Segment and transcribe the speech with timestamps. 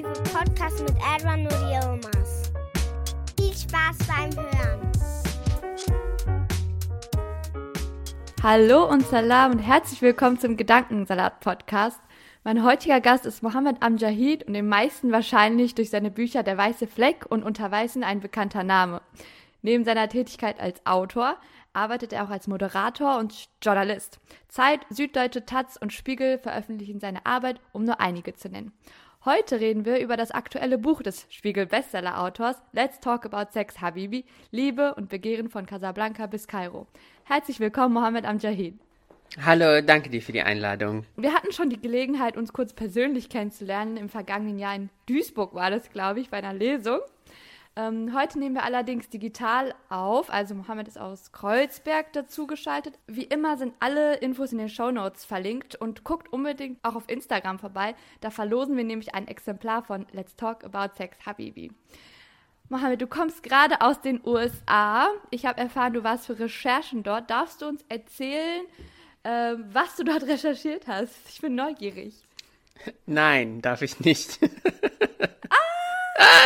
[0.00, 2.52] Ultimative Podcast mit Edwin und Yilmaz.
[3.38, 4.92] Viel Spaß beim Hören.
[8.42, 12.00] Hallo und Salam und herzlich willkommen zum Gedankensalat-Podcast.
[12.44, 16.86] Mein heutiger Gast ist Mohammed Amjahid und den meisten wahrscheinlich durch seine Bücher Der weiße
[16.86, 19.02] Fleck und Unter Weißen ein bekannter Name.
[19.62, 21.36] Neben seiner Tätigkeit als Autor
[21.74, 24.18] arbeitet er auch als Moderator und Journalist.
[24.48, 28.72] Zeit, Süddeutsche Taz und Spiegel veröffentlichen seine Arbeit, um nur einige zu nennen.
[29.26, 34.94] Heute reden wir über das aktuelle Buch des Spiegel-Bestseller-Autors Let's Talk About Sex Habibi, Liebe
[34.94, 36.86] und Begehren von Casablanca bis Kairo.
[37.24, 38.78] Herzlich willkommen, Mohammed Amjahid.
[39.44, 41.04] Hallo, danke dir für die Einladung.
[41.18, 43.98] Wir hatten schon die Gelegenheit, uns kurz persönlich kennenzulernen.
[43.98, 47.00] Im vergangenen Jahr in Duisburg war das, glaube ich, bei einer Lesung.
[47.76, 52.98] Ähm, heute nehmen wir allerdings digital auf, also Mohammed ist aus Kreuzberg dazugeschaltet.
[53.06, 57.08] Wie immer sind alle Infos in den Show Notes verlinkt und guckt unbedingt auch auf
[57.08, 57.94] Instagram vorbei.
[58.20, 61.70] Da verlosen wir nämlich ein Exemplar von Let's Talk About Sex Habibi.
[62.70, 65.08] Mohammed, du kommst gerade aus den USA.
[65.30, 67.30] Ich habe erfahren, du warst für Recherchen dort.
[67.30, 68.64] Darfst du uns erzählen,
[69.22, 71.16] äh, was du dort recherchiert hast?
[71.28, 72.14] Ich bin neugierig.
[73.06, 74.38] Nein, darf ich nicht.
[75.50, 75.56] ah,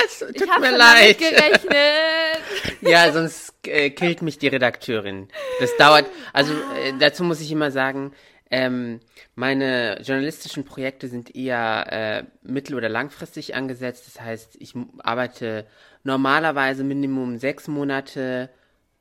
[0.07, 1.19] es tut Ich mir leid.
[1.19, 1.63] gerechnet.
[2.81, 5.29] Ja, sonst äh, killt mich die Redakteurin.
[5.59, 8.13] Das dauert, also äh, dazu muss ich immer sagen,
[8.51, 9.01] ähm,
[9.35, 14.05] meine journalistischen Projekte sind eher äh, mittel- oder langfristig angesetzt.
[14.07, 15.67] Das heißt, ich arbeite
[16.05, 18.51] normalerweise Minimum sechs Monate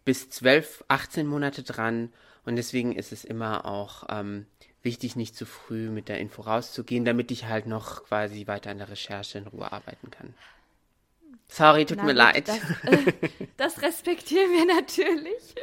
[0.06, 2.12] bis zwölf, 18 Monate dran.
[2.46, 4.46] Und deswegen ist es immer auch ähm,
[4.82, 8.78] wichtig, nicht zu früh mit der Info rauszugehen, damit ich halt noch quasi weiter an
[8.80, 10.34] der Recherche in Ruhe arbeiten kann.
[11.48, 12.48] Sorry, tut Na mir leid.
[12.48, 13.14] Das, äh,
[13.58, 15.56] das respektieren wir natürlich.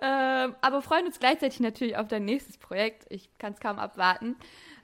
[0.00, 3.06] ähm, aber freuen uns gleichzeitig natürlich auf dein nächstes Projekt.
[3.08, 4.36] Ich kann es kaum abwarten.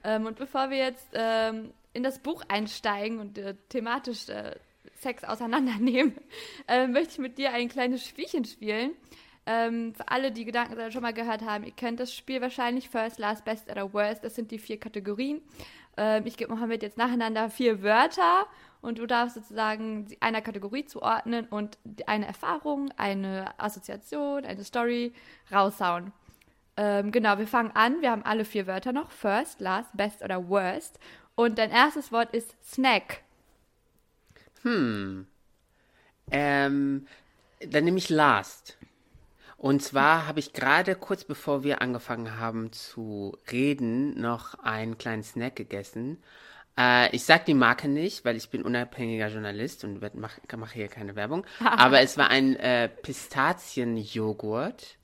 [0.04, 4.56] Ähm, und bevor wir jetzt ähm, in das Buch einsteigen und äh, thematisch äh,
[5.00, 6.16] Sex auseinandernehmen,
[6.68, 8.92] äh, möchte ich mit dir ein kleines Spielchen spielen.
[9.46, 13.18] Ähm, für alle, die Gedanken schon mal gehört haben, ihr kennt das Spiel wahrscheinlich First,
[13.18, 14.24] Last, Best oder Worst.
[14.24, 15.42] Das sind die vier Kategorien.
[15.96, 18.46] Ähm, ich gebe Mohammed jetzt nacheinander vier Wörter
[18.84, 25.14] und du darfst sozusagen einer Kategorie zuordnen und eine Erfahrung, eine Assoziation, eine Story
[25.50, 26.12] raushauen.
[26.76, 28.02] Ähm, genau, wir fangen an.
[28.02, 29.10] Wir haben alle vier Wörter noch.
[29.10, 30.98] First, Last, Best oder Worst.
[31.34, 33.22] Und dein erstes Wort ist Snack.
[36.30, 37.06] Ähm,
[37.60, 38.76] dann nehme ich Last.
[39.56, 45.22] Und zwar habe ich gerade kurz bevor wir angefangen haben zu reden, noch einen kleinen
[45.22, 46.22] Snack gegessen.
[46.78, 50.88] Äh, ich sag die Marke nicht, weil ich bin unabhängiger Journalist und mache mach hier
[50.88, 51.46] keine Werbung.
[51.60, 54.96] Aber es war ein äh, Pistazienjoghurt,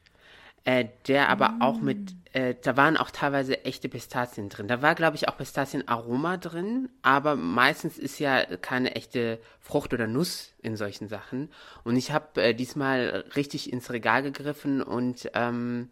[0.64, 4.68] äh, der aber auch mit, äh, da waren auch teilweise echte Pistazien drin.
[4.68, 10.06] Da war, glaube ich, auch Pistazienaroma drin, aber meistens ist ja keine echte Frucht oder
[10.06, 11.50] Nuss in solchen Sachen.
[11.82, 15.88] Und ich habe äh, diesmal richtig ins Regal gegriffen und ähm,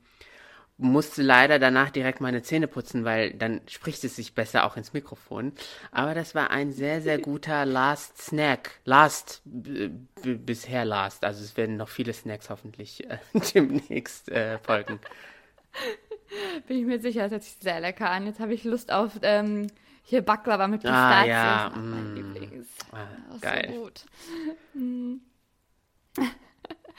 [0.78, 4.93] musste leider danach direkt meine Zähne putzen, weil dann spricht es sich besser auch ins
[4.93, 5.53] Mikrofon.
[5.91, 8.81] Aber das war ein sehr, sehr guter Last Snack.
[8.84, 11.25] Last, bisher Last.
[11.25, 13.19] Also es werden noch viele Snacks hoffentlich äh,
[13.55, 15.00] demnächst äh, folgen.
[16.67, 18.27] Bin ich mir sicher, das hört sich sehr lecker an.
[18.27, 19.67] Jetzt habe ich Lust auf ähm,
[20.03, 21.28] hier Baklava mit Ah, Pistazien.
[21.31, 22.17] ja, Das ist mein mm.
[22.17, 22.69] Lieblings.
[22.93, 23.06] Ah,
[23.41, 23.71] geil.
[23.75, 24.05] So gut.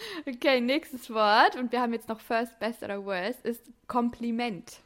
[0.28, 1.56] Okay, nächstes Wort.
[1.56, 4.80] Und wir haben jetzt noch First, Best oder Worst, ist Kompliment.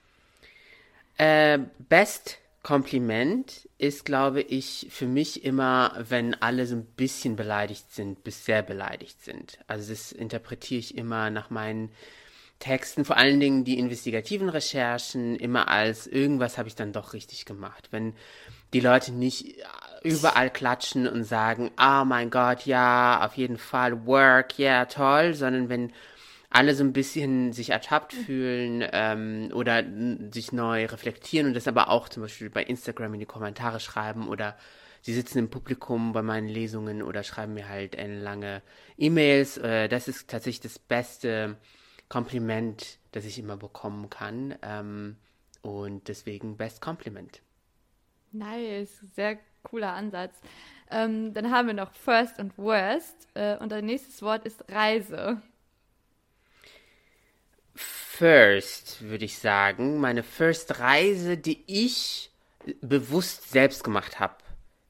[1.18, 7.94] Äh, Best Kompliment ist, glaube ich, für mich immer, wenn alle so ein bisschen beleidigt
[7.94, 9.60] sind, bis sehr beleidigt sind.
[9.68, 11.92] Also das interpretiere ich immer nach meinen
[12.60, 17.44] Texten, vor allen Dingen die investigativen Recherchen, immer als irgendwas habe ich dann doch richtig
[17.44, 17.90] gemacht.
[17.92, 18.16] Wenn
[18.72, 19.58] die Leute nicht
[20.04, 25.70] überall klatschen und sagen, oh mein Gott, ja, auf jeden Fall, work, ja, toll, sondern
[25.70, 25.94] wenn
[26.50, 29.84] alle so ein bisschen sich ertappt fühlen ähm, oder
[30.32, 34.28] sich neu reflektieren und das aber auch zum Beispiel bei Instagram in die Kommentare schreiben
[34.28, 34.56] oder
[35.02, 38.62] sie sitzen im Publikum bei meinen Lesungen oder schreiben mir halt lange
[38.98, 39.58] E-Mails.
[39.58, 41.58] Äh, das ist tatsächlich das beste
[42.08, 44.56] Kompliment, das ich immer bekommen kann.
[44.62, 45.18] Ähm,
[45.64, 47.42] und deswegen Best Compliment.
[48.32, 50.36] Nice, sehr cooler Ansatz.
[50.92, 53.28] Ähm, dann haben wir noch First und Worst.
[53.34, 55.42] Äh, und dein nächstes Wort ist Reise.
[57.76, 60.00] First, würde ich sagen.
[60.00, 62.32] Meine First Reise, die ich
[62.82, 64.36] bewusst selbst gemacht habe,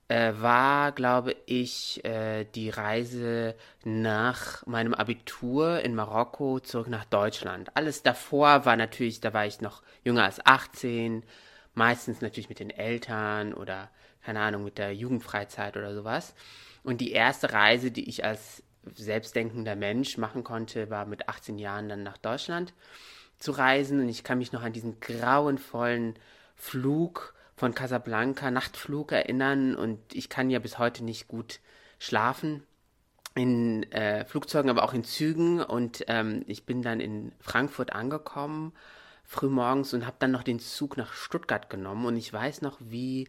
[0.09, 7.71] äh, war, glaube ich, äh, die Reise nach meinem Abitur in Marokko zurück nach Deutschland.
[7.75, 11.23] Alles davor war natürlich, da war ich noch jünger als 18,
[11.73, 13.89] meistens natürlich mit den Eltern oder
[14.23, 16.33] keine Ahnung, mit der Jugendfreizeit oder sowas.
[16.83, 18.63] Und die erste Reise, die ich als
[18.95, 22.73] selbstdenkender Mensch machen konnte, war mit 18 Jahren dann nach Deutschland
[23.39, 23.99] zu reisen.
[23.99, 26.15] Und ich kann mich noch an diesen grauenvollen
[26.55, 29.75] Flug von Casablanca, Nachtflug erinnern.
[29.75, 31.59] Und ich kann ja bis heute nicht gut
[31.99, 32.63] schlafen
[33.35, 35.61] in äh, Flugzeugen, aber auch in Zügen.
[35.61, 38.73] Und ähm, ich bin dann in Frankfurt angekommen,
[39.23, 42.05] frühmorgens, und habe dann noch den Zug nach Stuttgart genommen.
[42.05, 43.27] Und ich weiß noch, wie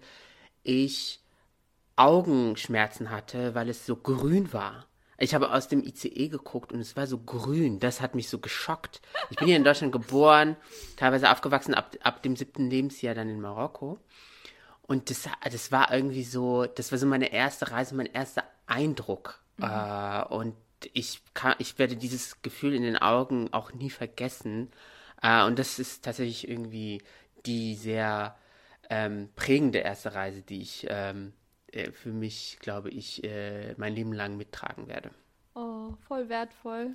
[0.65, 1.21] ich
[1.97, 4.87] Augenschmerzen hatte, weil es so grün war.
[5.17, 7.79] Ich habe aus dem ICE geguckt und es war so grün.
[7.79, 9.01] Das hat mich so geschockt.
[9.31, 10.57] Ich bin hier in Deutschland geboren,
[10.97, 14.01] teilweise aufgewachsen ab, ab dem siebten Lebensjahr dann in Marokko.
[14.83, 19.41] Und das, das war irgendwie so, das war so meine erste Reise, mein erster Eindruck.
[19.59, 19.65] Mhm.
[19.65, 20.57] Äh, und
[20.93, 24.71] ich, kann, ich werde dieses Gefühl in den Augen auch nie vergessen.
[25.23, 27.03] Äh, und das ist tatsächlich irgendwie
[27.47, 28.37] die sehr
[28.91, 31.33] ähm, prägende erste Reise, die ich ähm,
[31.73, 35.11] äh, für mich, glaube ich, äh, mein Leben lang mittragen werde.
[35.55, 36.95] Oh, voll wertvoll.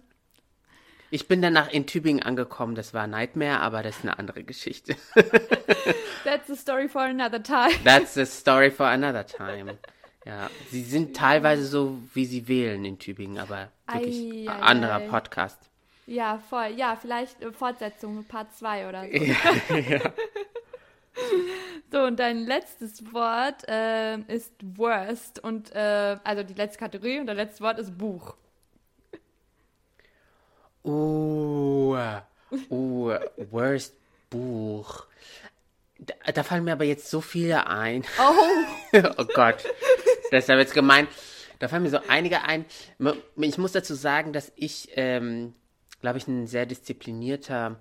[1.11, 4.95] Ich bin danach in Tübingen angekommen, das war Nightmare, aber das ist eine andere Geschichte.
[6.23, 7.73] That's a story for another time.
[7.83, 9.79] That's a story for another time.
[10.25, 14.97] Ja, sie sind teilweise so, wie sie wählen in Tübingen, aber wirklich ei, ei, anderer
[14.97, 15.07] ei.
[15.07, 15.69] Podcast.
[16.05, 16.73] Ja, voll.
[16.75, 19.09] Ja, vielleicht äh, Fortsetzung, Part 2 oder so.
[19.11, 20.13] Ja, ja.
[21.91, 25.43] So, und dein letztes Wort äh, ist Worst.
[25.43, 28.35] Und äh, also die letzte Kategorie und dein letztes Wort ist Buch.
[30.83, 31.97] Oh,
[32.69, 33.13] oh,
[33.51, 33.95] Worst
[34.29, 35.05] Buch.
[35.97, 38.05] Da, da, fallen mir aber jetzt so viele ein.
[38.19, 39.65] Oh, oh Gott,
[40.31, 41.07] das ist ja jetzt gemein.
[41.57, 42.65] Da fallen mir so einige ein.
[43.35, 45.53] Ich muss dazu sagen, dass ich, ähm,
[46.01, 47.79] glaube ich, ein sehr disziplinierter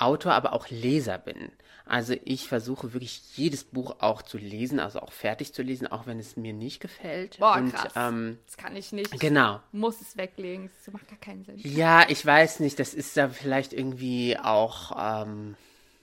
[0.00, 1.50] Autor, aber auch Leser bin.
[1.86, 6.06] Also ich versuche wirklich jedes Buch auch zu lesen, also auch fertig zu lesen, auch
[6.06, 7.38] wenn es mir nicht gefällt.
[7.38, 7.92] Boah, und, krass.
[7.96, 9.18] Ähm, das kann ich nicht.
[9.18, 9.60] Genau.
[9.72, 10.70] Ich muss es weglegen.
[10.84, 11.58] Das macht gar keinen Sinn.
[11.58, 12.78] Ja, ich weiß nicht.
[12.78, 14.92] Das ist da vielleicht irgendwie auch
[15.26, 15.56] ähm,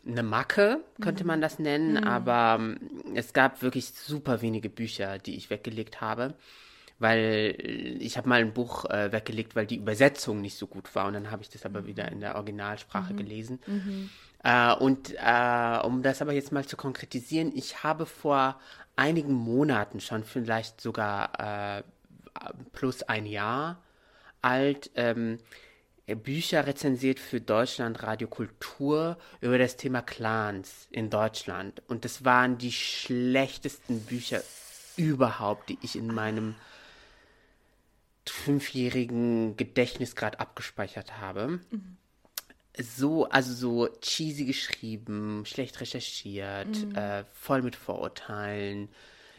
[0.05, 1.27] eine Macke, könnte mhm.
[1.27, 1.91] man das nennen.
[1.91, 2.03] Mhm.
[2.03, 2.79] Aber ähm,
[3.15, 6.33] es gab wirklich super wenige Bücher, die ich weggelegt habe
[6.99, 7.55] weil
[7.99, 11.13] ich habe mal ein Buch äh, weggelegt, weil die Übersetzung nicht so gut war und
[11.13, 13.17] dann habe ich das aber wieder in der Originalsprache mhm.
[13.17, 13.59] gelesen.
[13.67, 14.09] Mhm.
[14.43, 18.59] Äh, und äh, um das aber jetzt mal zu konkretisieren, ich habe vor
[18.95, 21.83] einigen Monaten schon, vielleicht sogar äh,
[22.73, 23.81] plus ein Jahr
[24.41, 25.39] alt, ähm,
[26.15, 31.81] Bücher rezensiert für Deutschland Radio Kultur über das Thema Clans in Deutschland.
[31.87, 34.41] Und das waren die schlechtesten Bücher
[34.95, 36.55] überhaupt, die ich in meinem
[38.29, 41.59] fünfjährigen Gedächtnis gerade abgespeichert habe.
[41.71, 41.97] Mhm
[42.79, 46.95] so, also so cheesy geschrieben, schlecht recherchiert, mhm.
[46.95, 48.89] äh, voll mit Vorurteilen.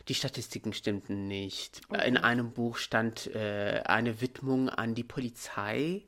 [0.09, 1.83] Die Statistiken stimmten nicht.
[1.89, 2.09] Okay.
[2.09, 6.03] In einem Buch stand äh, eine Widmung an die Polizei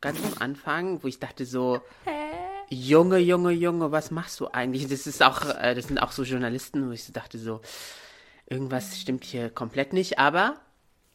[0.00, 1.80] ganz am Anfang, wo ich dachte so?
[2.68, 4.88] Junge, Junge, Junge, was machst du eigentlich?
[4.88, 7.60] Das ist auch, äh, das sind auch so Journalisten, wo ich so dachte so,
[8.46, 10.18] irgendwas stimmt hier komplett nicht.
[10.18, 10.60] Aber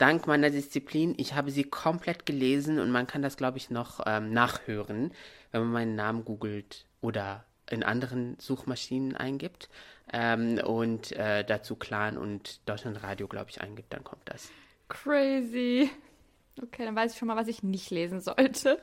[0.02, 4.02] dank meiner Disziplin, ich habe sie komplett gelesen und man kann das, glaube ich, noch
[4.06, 5.12] ähm, nachhören
[5.52, 9.70] wenn man meinen Namen googelt oder in anderen Suchmaschinen eingibt
[10.12, 14.50] ähm, und äh, dazu Clan und Deutschlandradio, glaube ich, eingibt, dann kommt das.
[14.90, 15.90] Crazy.
[16.62, 18.80] Okay, dann weiß ich schon mal, was ich nicht lesen sollte.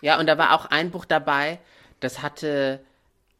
[0.00, 1.58] Ja, und da war auch ein Buch dabei,
[1.98, 2.80] das hatte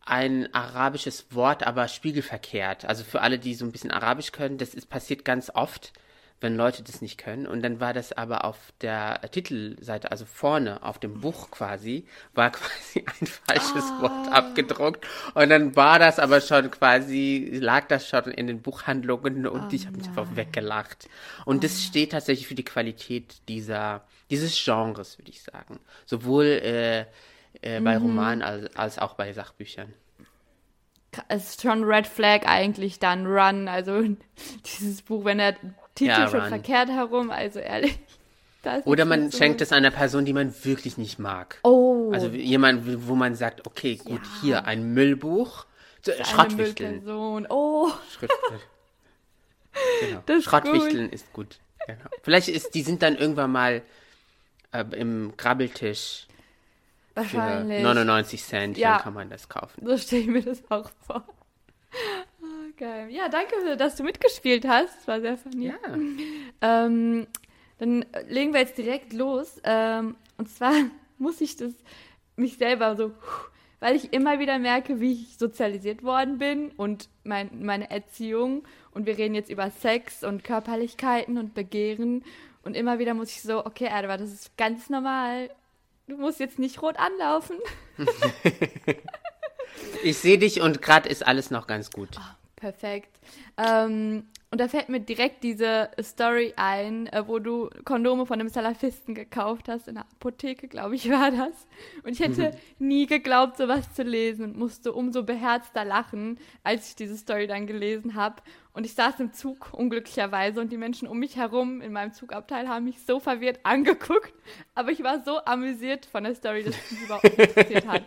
[0.05, 2.85] ein arabisches Wort, aber spiegelverkehrt.
[2.85, 5.93] Also für alle, die so ein bisschen Arabisch können, das ist passiert ganz oft
[6.41, 7.47] wenn Leute das nicht können.
[7.47, 12.51] Und dann war das aber auf der Titelseite, also vorne auf dem Buch quasi, war
[12.53, 14.03] quasi ein falsches oh.
[14.03, 15.07] Wort abgedruckt.
[15.35, 19.69] Und dann war das aber schon quasi, lag das schon in den Buchhandlungen und oh,
[19.71, 21.09] ich habe mich einfach weggelacht.
[21.45, 21.61] Und oh.
[21.61, 25.79] das steht tatsächlich für die Qualität dieser, dieses Genres, würde ich sagen.
[26.07, 27.01] Sowohl äh,
[27.61, 28.07] äh, bei mhm.
[28.07, 29.93] Romanen als, als auch bei Sachbüchern.
[31.29, 34.03] es ist schon Red Flag eigentlich dann Run, also
[34.65, 35.57] dieses Buch, wenn der
[35.95, 37.99] Titel Ja, schon verkehrt herum, also ehrlich.
[38.85, 41.59] Oder man so- schenkt es einer Person, die man wirklich nicht mag.
[41.63, 45.65] Oh, Also jemand, wo man sagt, okay, gut, hier ein Müllbuch.
[46.25, 46.97] Schrottwichteln.
[47.05, 47.47] Müllperson.
[47.51, 48.31] Oh, Schritt,
[50.01, 50.23] genau.
[50.27, 51.59] Das ist Schrottwichteln ist gut.
[51.87, 52.01] Genau.
[52.23, 53.83] Vielleicht ist, die sind dann irgendwann mal
[54.73, 56.27] äh, im Grabbeltisch
[57.15, 57.83] für wahrscheinlich.
[57.83, 58.95] 99 Cent, Ja.
[58.95, 59.87] dann kann man das kaufen.
[59.87, 61.25] So stelle ich mir das auch vor.
[62.81, 63.11] Geil.
[63.11, 64.97] Ja, danke, dass du mitgespielt hast.
[64.97, 65.67] Das war sehr funny.
[65.67, 65.75] Ja.
[66.63, 67.27] Ähm,
[67.79, 69.61] dann legen wir jetzt direkt los.
[69.65, 70.73] Ähm, und zwar
[71.19, 71.73] muss ich das
[72.37, 73.13] mich selber so,
[73.81, 78.65] weil ich immer wieder merke, wie ich sozialisiert worden bin und mein, meine Erziehung.
[78.93, 82.25] Und wir reden jetzt über Sex und Körperlichkeiten und Begehren.
[82.63, 85.51] Und immer wieder muss ich so, okay, Edward, das ist ganz normal.
[86.09, 87.57] Du musst jetzt nicht rot anlaufen.
[90.03, 92.09] Ich sehe dich und gerade ist alles noch ganz gut.
[92.61, 93.19] Perfekt.
[93.57, 98.51] Ähm, und da fällt mir direkt diese Story ein, äh, wo du Kondome von einem
[98.51, 101.67] Salafisten gekauft hast, in der Apotheke, glaube ich, war das.
[102.03, 106.97] Und ich hätte nie geglaubt, sowas zu lesen und musste umso beherzter lachen, als ich
[106.97, 108.43] diese Story dann gelesen habe.
[108.75, 112.69] Und ich saß im Zug, unglücklicherweise, und die Menschen um mich herum in meinem Zugabteil
[112.69, 114.35] haben mich so verwirrt angeguckt.
[114.75, 118.03] Aber ich war so amüsiert von der Story, dass es mich überhaupt nicht interessiert hat.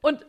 [0.00, 0.24] Und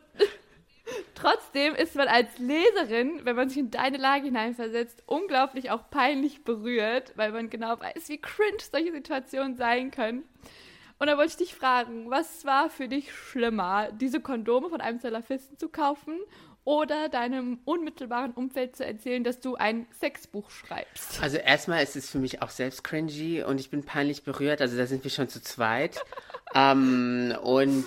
[1.16, 6.44] Trotzdem ist man als Leserin, wenn man sich in deine Lage hineinversetzt, unglaublich auch peinlich
[6.44, 10.24] berührt, weil man genau weiß, wie cringe solche Situationen sein können.
[10.98, 15.00] Und da wollte ich dich fragen, was war für dich schlimmer, diese Kondome von einem
[15.00, 16.18] Salafisten zu kaufen
[16.64, 21.22] oder deinem unmittelbaren Umfeld zu erzählen, dass du ein Sexbuch schreibst?
[21.22, 24.62] Also erstmal ist es für mich auch selbst cringy und ich bin peinlich berührt.
[24.62, 26.04] Also da sind wir schon zu zweit.
[26.54, 27.86] ähm, und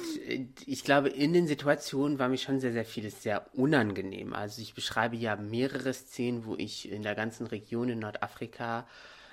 [0.67, 4.35] ich glaube, in den Situationen war mir schon sehr, sehr vieles sehr unangenehm.
[4.35, 8.87] Also ich beschreibe ja mehrere Szenen, wo ich in der ganzen Region in Nordafrika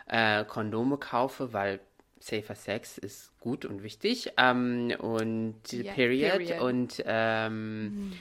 [0.07, 1.79] äh, Kondome kaufe, weil
[2.19, 4.31] safer Sex ist gut und wichtig.
[4.37, 6.31] Ähm, und Ja, period.
[6.31, 6.61] period.
[6.61, 8.13] Und ähm,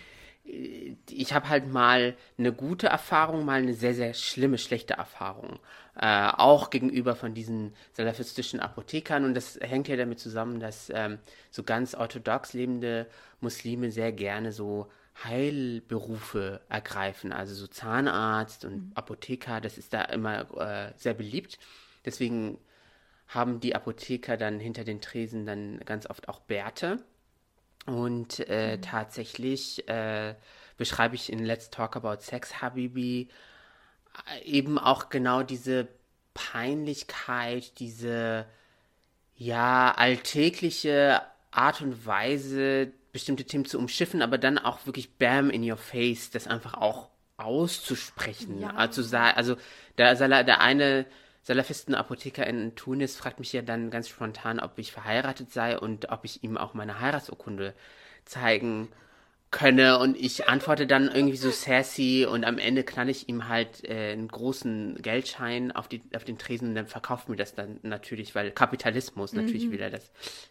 [0.45, 5.59] ich habe halt mal eine gute Erfahrung, mal eine sehr, sehr schlimme, schlechte Erfahrung.
[5.97, 9.25] Äh, auch gegenüber von diesen salafistischen Apothekern.
[9.25, 11.19] Und das hängt ja damit zusammen, dass ähm,
[11.51, 13.07] so ganz orthodox lebende
[13.41, 14.91] Muslime sehr gerne so
[15.23, 17.33] Heilberufe ergreifen.
[17.33, 21.59] Also so Zahnarzt und Apotheker, das ist da immer äh, sehr beliebt.
[22.05, 22.59] Deswegen
[23.29, 27.03] haben die Apotheker dann hinter den Tresen dann ganz oft auch Bärte.
[27.87, 30.35] Und äh, tatsächlich äh,
[30.77, 33.29] beschreibe ich in Let's Talk About Sex, Habibi,
[34.31, 35.89] äh, eben auch genau diese
[36.33, 38.47] Peinlichkeit, diese
[39.37, 45.69] ja alltägliche Art und Weise, bestimmte Themen zu umschiffen, aber dann auch wirklich bam in
[45.71, 48.61] your face, das einfach auch auszusprechen.
[48.61, 48.71] Ja.
[48.75, 49.57] Also, also
[49.99, 51.07] der, Sala, der eine
[51.45, 56.25] Salafisten-Apotheker in Tunis fragt mich ja dann ganz spontan, ob ich verheiratet sei und ob
[56.25, 57.75] ich ihm auch meine Heiratsurkunde
[58.25, 58.89] zeigen
[59.51, 59.99] könne.
[59.99, 64.13] Und ich antworte dann irgendwie so sassy und am Ende knall ich ihm halt äh,
[64.13, 68.35] einen großen Geldschein auf, die, auf den Tresen und dann verkauft mir das dann natürlich,
[68.35, 70.11] weil Kapitalismus natürlich wieder das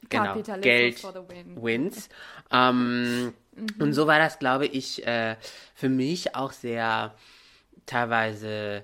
[0.10, 1.62] genau, Geld win.
[1.62, 2.08] wins.
[2.52, 3.34] Ähm,
[3.80, 5.36] Und so war das, glaube ich, äh,
[5.76, 7.14] für mich auch sehr
[7.86, 8.84] teilweise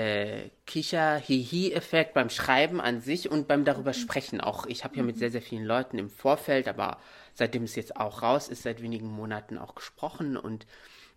[0.00, 4.66] äh, Kicher-Hihi-Effekt beim Schreiben an sich und beim darüber sprechen auch.
[4.66, 6.98] Ich habe ja mit sehr, sehr vielen Leuten im Vorfeld, aber
[7.34, 10.66] seitdem es jetzt auch raus ist, seit wenigen Monaten auch gesprochen und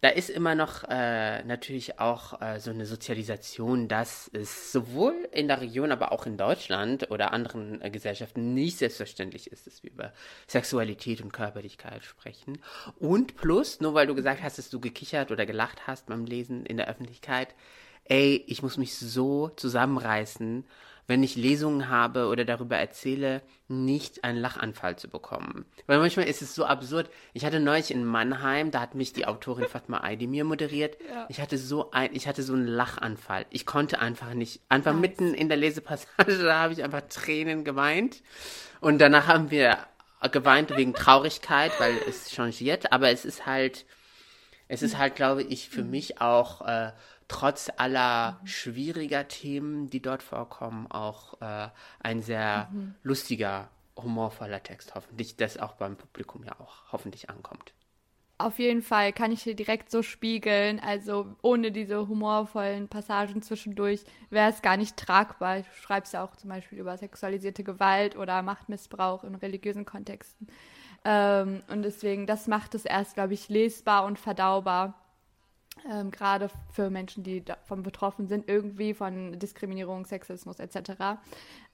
[0.01, 5.47] da ist immer noch äh, natürlich auch äh, so eine Sozialisation, dass es sowohl in
[5.47, 9.91] der Region, aber auch in Deutschland oder anderen äh, Gesellschaften nicht selbstverständlich ist, dass wir
[9.91, 10.11] über
[10.45, 12.57] Sexualität und Körperlichkeit sprechen.
[12.99, 16.65] Und plus, nur weil du gesagt hast, dass du gekichert oder gelacht hast beim Lesen
[16.65, 17.55] in der Öffentlichkeit,
[18.05, 20.65] ey, ich muss mich so zusammenreißen,
[21.07, 25.65] wenn ich Lesungen habe oder darüber erzähle, nicht einen Lachanfall zu bekommen.
[25.85, 27.09] Weil manchmal ist es so absurd.
[27.33, 30.97] Ich hatte neulich in Mannheim, da hat mich die Autorin Fatma Aydemir moderiert.
[31.27, 33.45] Ich hatte so ein, ich hatte so einen Lachanfall.
[33.49, 38.21] Ich konnte einfach nicht, einfach mitten in der Lesepassage, da habe ich einfach Tränen geweint.
[38.79, 39.77] Und danach haben wir
[40.31, 43.85] geweint wegen Traurigkeit, weil es changiert, aber es ist halt,
[44.69, 46.91] es ist halt, glaube ich, für mich auch äh,
[47.33, 52.69] trotz aller schwieriger Themen, die dort vorkommen, auch äh, ein sehr
[53.01, 54.93] lustiger, humorvoller Text.
[54.93, 57.73] Hoffentlich, das auch beim Publikum ja auch hoffentlich ankommt.
[58.37, 60.79] Auf jeden Fall kann ich dir direkt so spiegeln.
[60.79, 65.59] Also ohne diese humorvollen Passagen zwischendurch wäre es gar nicht tragbar.
[65.59, 70.47] Du schreibst ja auch zum Beispiel über sexualisierte Gewalt oder Machtmissbrauch in religiösen Kontexten.
[71.05, 75.02] Ähm, und deswegen, das macht es erst, glaube ich, lesbar und verdaubar.
[75.89, 81.19] Ähm, gerade für Menschen, die davon betroffen sind, irgendwie von Diskriminierung, Sexismus etc.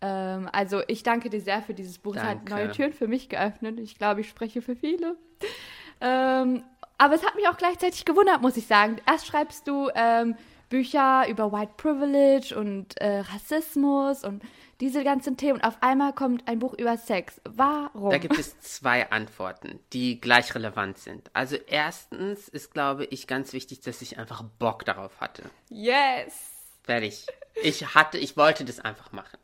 [0.02, 2.16] Ähm, also ich danke dir sehr für dieses Buch.
[2.16, 2.30] Danke.
[2.30, 3.80] Es hat neue Türen für mich geöffnet.
[3.80, 5.16] Ich glaube, ich spreche für viele.
[6.02, 6.64] Ähm,
[6.98, 8.98] aber es hat mich auch gleichzeitig gewundert, muss ich sagen.
[9.06, 10.36] Erst schreibst du ähm,
[10.70, 14.44] Bücher über White Privilege und äh, Rassismus und
[14.82, 15.60] diese ganzen Themen.
[15.60, 17.42] Und auf einmal kommt ein Buch über Sex.
[17.44, 18.12] Warum?
[18.12, 21.30] Da gibt es zwei Antworten, die gleich relevant sind.
[21.34, 25.44] Also erstens ist, glaube ich, ganz wichtig, dass ich einfach Bock darauf hatte.
[25.70, 26.56] yes!
[26.84, 27.28] Fertig.
[27.62, 29.38] Ich hatte, ich wollte das einfach machen.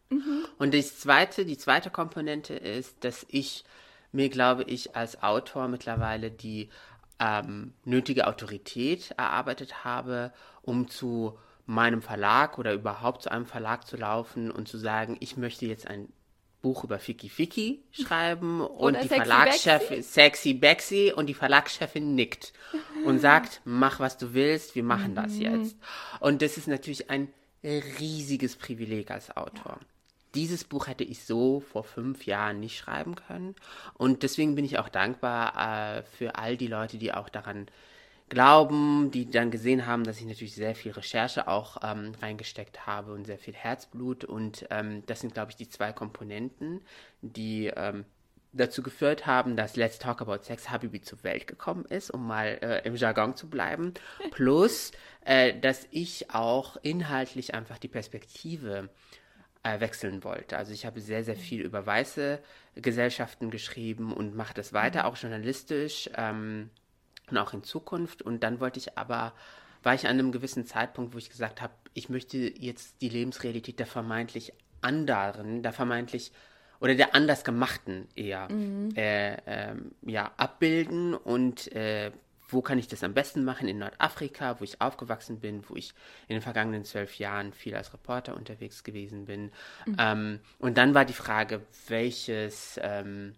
[0.58, 3.66] Und das zweite, die zweite Komponente ist, dass ich
[4.12, 6.70] mir, glaube ich, als Autor mittlerweile die
[7.20, 13.98] ähm, nötige Autorität erarbeitet habe, um zu meinem Verlag oder überhaupt zu einem Verlag zu
[13.98, 16.10] laufen und zu sagen, ich möchte jetzt ein
[16.62, 22.54] Buch über Fiki Fiki schreiben und die Verlagschefin Sexy Bexy und die Verlagschefin nickt
[23.06, 25.76] und sagt, mach was du willst, wir machen das jetzt.
[26.20, 27.30] Und das ist natürlich ein
[27.64, 29.80] riesiges Privileg als Autor.
[30.34, 33.56] Dieses Buch hätte ich so vor fünf Jahren nicht schreiben können.
[33.94, 37.68] Und deswegen bin ich auch dankbar äh, für all die Leute, die auch daran
[38.30, 43.14] glauben, die dann gesehen haben, dass ich natürlich sehr viel Recherche auch ähm, reingesteckt habe
[43.14, 44.24] und sehr viel Herzblut.
[44.26, 46.82] Und ähm, das sind, glaube ich, die zwei Komponenten,
[47.22, 48.06] die ähm,
[48.52, 52.58] dazu geführt haben, dass Let's Talk About Sex Habibi zur Welt gekommen ist, um mal
[52.62, 53.94] äh, im Jargon zu bleiben.
[54.32, 54.92] Plus,
[55.24, 58.90] äh, dass ich auch inhaltlich einfach die Perspektive
[59.62, 60.58] äh, wechseln wollte.
[60.58, 62.40] Also ich habe sehr, sehr viel über weiße
[62.76, 66.70] Gesellschaften geschrieben und mache das weiter, auch journalistisch ähm,
[67.32, 68.22] und auch in Zukunft.
[68.22, 69.34] Und dann wollte ich aber,
[69.84, 73.80] war ich an einem gewissen Zeitpunkt, wo ich gesagt habe, ich möchte jetzt die Lebensrealität
[73.80, 76.32] der vermeintlich anderen, der vermeintlich
[76.80, 78.48] oder der anders gemachten eher
[78.96, 82.12] äh, ähm, ja, abbilden und äh,
[82.48, 83.68] wo kann ich das am besten machen?
[83.68, 85.94] In Nordafrika, wo ich aufgewachsen bin, wo ich
[86.28, 89.52] in den vergangenen zwölf Jahren viel als Reporter unterwegs gewesen bin.
[89.98, 93.34] Ähm, und dann war die Frage, welches, ähm,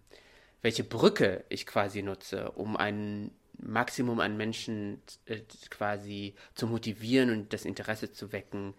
[0.60, 5.40] welche Brücke ich quasi nutze, um ein Maximum an Menschen äh,
[5.70, 8.74] quasi zu motivieren und das Interesse zu wecken,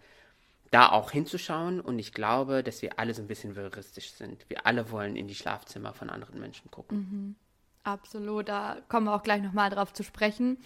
[0.70, 1.80] da auch hinzuschauen.
[1.80, 4.44] Und ich glaube, dass wir alle so ein bisschen voyeuristisch sind.
[4.48, 7.36] Wir alle wollen in die Schlafzimmer von anderen Menschen gucken.
[7.82, 10.58] Absolut, da kommen wir auch gleich nochmal drauf zu sprechen.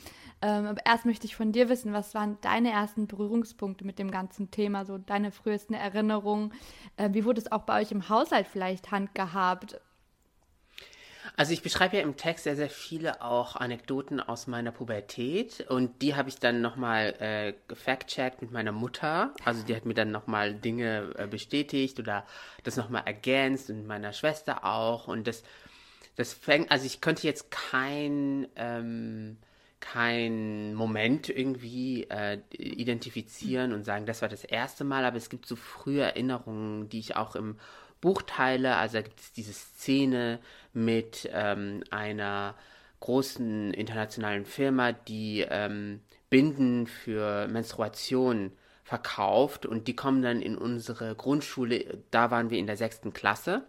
[0.42, 4.11] Ähm, aber erst möchte ich von dir wissen, was waren deine ersten Berührungspunkte mit dem
[4.11, 6.53] ganzen Thema, so deine frühesten Erinnerungen?
[6.96, 9.81] Äh, wie wurde es auch bei euch im Haushalt vielleicht handgehabt?
[11.37, 16.02] Also ich beschreibe ja im Text sehr, sehr viele auch Anekdoten aus meiner Pubertät und
[16.02, 19.32] die habe ich dann nochmal äh, gefact-checkt mit meiner Mutter.
[19.44, 22.26] Also die hat mir dann nochmal Dinge äh, bestätigt oder
[22.62, 25.42] das nochmal ergänzt und meiner Schwester auch und das,
[26.16, 29.38] das fängt, also ich könnte jetzt kein, ähm,
[29.80, 35.46] kein Moment irgendwie äh, identifizieren und sagen, das war das erste Mal, aber es gibt
[35.46, 37.58] so frühe Erinnerungen, die ich auch im
[38.04, 38.76] Buch teile.
[38.76, 40.38] Also da gibt es diese Szene
[40.74, 42.54] mit ähm, einer
[43.00, 51.14] großen internationalen Firma, die ähm, Binden für Menstruation verkauft und die kommen dann in unsere
[51.14, 53.66] Grundschule, da waren wir in der sechsten Klasse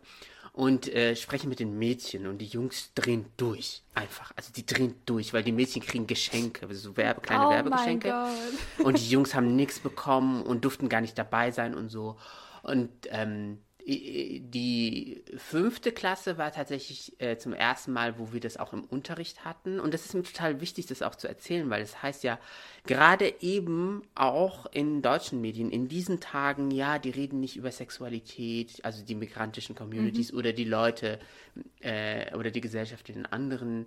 [0.52, 4.34] und äh, sprechen mit den Mädchen und die Jungs drehen durch, einfach.
[4.36, 8.14] Also die drehen durch, weil die Mädchen kriegen Geschenke, also so Werbe, kleine Oh Werbegeschenke.
[8.84, 12.18] Und die Jungs haben nichts bekommen und durften gar nicht dabei sein und so.
[12.64, 18.74] Und ähm, die fünfte Klasse war tatsächlich äh, zum ersten Mal, wo wir das auch
[18.74, 19.80] im Unterricht hatten.
[19.80, 22.40] Und das ist mir total wichtig, das auch zu erzählen, weil es heißt ja,
[22.88, 28.84] gerade eben auch in deutschen Medien, in diesen Tagen, ja, die reden nicht über Sexualität,
[28.84, 31.20] also die migrantischen Communities oder die Leute
[31.82, 33.86] äh, oder die Gesellschaft in anderen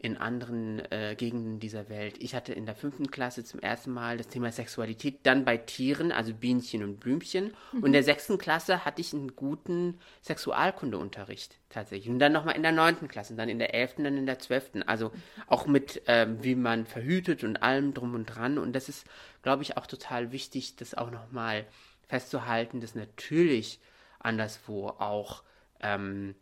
[0.00, 2.14] in anderen äh, Gegenden dieser Welt.
[2.20, 6.12] Ich hatte in der fünften Klasse zum ersten Mal das Thema Sexualität, dann bei Tieren,
[6.12, 7.52] also Bienchen und Blümchen.
[7.72, 12.08] Und in der sechsten Klasse hatte ich einen guten Sexualkundeunterricht tatsächlich.
[12.08, 14.84] Und dann nochmal in der neunten Klasse, dann in der elften, dann in der zwölften.
[14.84, 15.10] Also
[15.48, 18.58] auch mit, ähm, wie man verhütet und allem drum und dran.
[18.58, 19.04] Und das ist,
[19.42, 21.66] glaube ich, auch total wichtig, das auch nochmal
[22.06, 23.80] festzuhalten, dass natürlich
[24.20, 25.42] anderswo auch
[25.80, 26.36] ähm,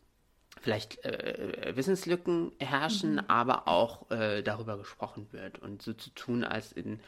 [0.67, 6.73] vielleicht äh, Wissenslücken herrschen, aber auch äh, darüber gesprochen wird und so zu tun, als
[6.73, 6.99] in,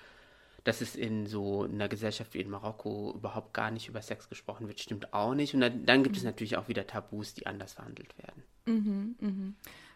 [0.63, 4.69] dass es in so einer Gesellschaft wie in Marokko überhaupt gar nicht über Sex gesprochen
[4.69, 5.55] wird, stimmt auch nicht.
[5.55, 8.45] Und dann, dann gibt es natürlich auch wieder Tabus, die anders verhandelt werden.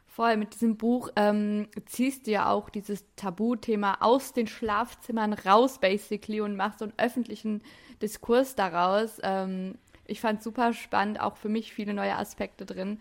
[0.09, 5.79] Voll, mit diesem Buch ähm, ziehst du ja auch dieses Tabuthema aus den Schlafzimmern raus,
[5.79, 7.63] basically, und machst so einen öffentlichen
[8.03, 9.21] Diskurs daraus.
[9.23, 12.99] Ähm, ich fand super spannend, auch für mich viele neue Aspekte drin.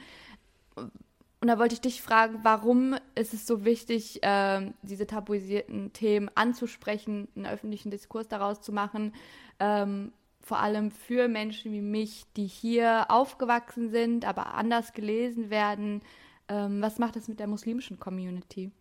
[0.76, 6.30] Und da wollte ich dich fragen, warum ist es so wichtig, ähm, diese tabuisierten Themen
[6.36, 9.16] anzusprechen, einen öffentlichen Diskurs daraus zu machen,
[9.60, 16.02] ähm, vor allem für Menschen wie mich, die hier aufgewachsen sind, aber anders gelesen werden.
[16.48, 18.72] Ähm, was macht das mit der muslimischen Community?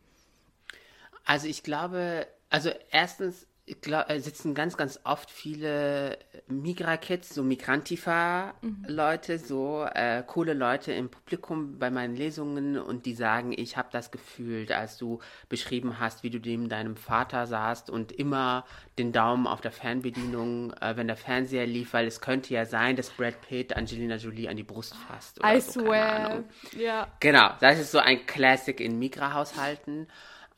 [1.25, 3.47] Also ich glaube, also erstens
[3.81, 9.39] glaub, äh, sitzen ganz, ganz oft viele Migra-Kids, so Migrantifa-Leute, mhm.
[9.39, 14.11] so äh, coole Leute im Publikum bei meinen Lesungen und die sagen, ich habe das
[14.11, 18.65] gefühlt, als du beschrieben hast, wie du neben deinem Vater saßt und immer
[18.99, 22.97] den Daumen auf der Fernbedienung, äh, wenn der Fernseher lief, weil es könnte ja sein,
[22.97, 25.41] dass Brad Pitt Angelina Jolie an die Brust fasst.
[25.41, 26.45] Oder I so, swear.
[26.77, 27.09] Ja.
[27.21, 30.09] Genau, das ist so ein Classic in Migra-Haushalten.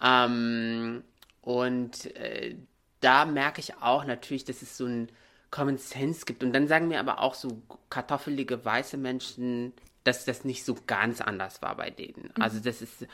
[0.03, 1.05] Ähm,
[1.43, 2.57] und äh,
[3.03, 5.09] da merke ich auch natürlich, dass es so ein
[5.51, 6.43] Common Sense gibt.
[6.43, 7.61] Und dann sagen mir aber auch so
[7.91, 12.33] kartoffelige weiße Menschen, dass das nicht so ganz anders war bei denen.
[12.35, 12.43] Mhm.
[12.43, 13.07] Also, dass es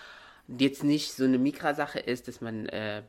[0.47, 3.03] jetzt nicht so eine Mikra-Sache ist, dass man äh,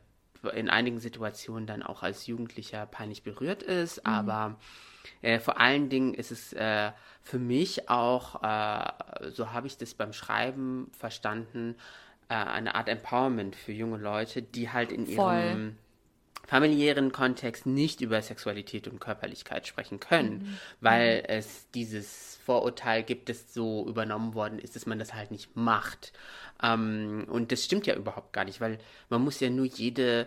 [0.54, 4.12] in einigen Situationen dann auch als Jugendlicher peinlich berührt ist, mhm.
[4.12, 4.56] aber
[5.22, 9.94] äh, vor allen Dingen ist es äh, für mich auch, äh, so habe ich das
[9.94, 11.76] beim Schreiben verstanden,
[12.28, 15.34] äh, eine Art Empowerment für junge Leute, die halt in Voll.
[15.34, 15.76] ihrem
[16.46, 20.58] familiären Kontext nicht über Sexualität und Körperlichkeit sprechen können, mhm.
[20.80, 21.24] weil mhm.
[21.28, 26.12] es dieses Vorurteil gibt, das so übernommen worden ist, dass man das halt nicht macht.
[26.62, 30.26] Ähm, und das stimmt ja überhaupt gar nicht, weil man muss ja nur jede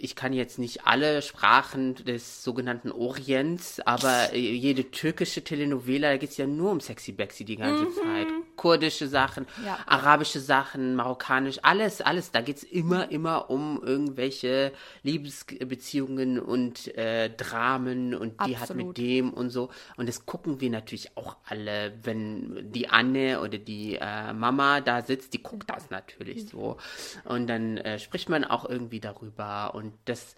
[0.00, 6.30] ich kann jetzt nicht alle Sprachen des sogenannten Orients, aber jede türkische Telenovela, da geht
[6.30, 7.94] es ja nur um Sexy Bexy die ganze mhm.
[7.94, 8.26] Zeit.
[8.60, 9.78] Kurdische Sachen, ja.
[9.86, 12.30] arabische Sachen, marokkanisch, alles, alles.
[12.30, 18.60] Da geht es immer, immer um irgendwelche Liebesbeziehungen und äh, Dramen und die Absolut.
[18.60, 19.70] hat mit dem und so.
[19.96, 25.00] Und das gucken wir natürlich auch alle, wenn die Anne oder die äh, Mama da
[25.00, 26.76] sitzt, die guckt das natürlich so.
[27.24, 30.36] Und dann äh, spricht man auch irgendwie darüber und das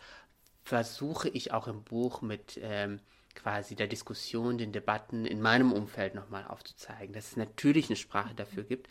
[0.62, 3.00] versuche ich auch im Buch mit ähm,
[3.34, 8.34] quasi der Diskussion, den Debatten in meinem Umfeld nochmal aufzuzeigen, dass es natürlich eine Sprache
[8.34, 8.88] dafür gibt.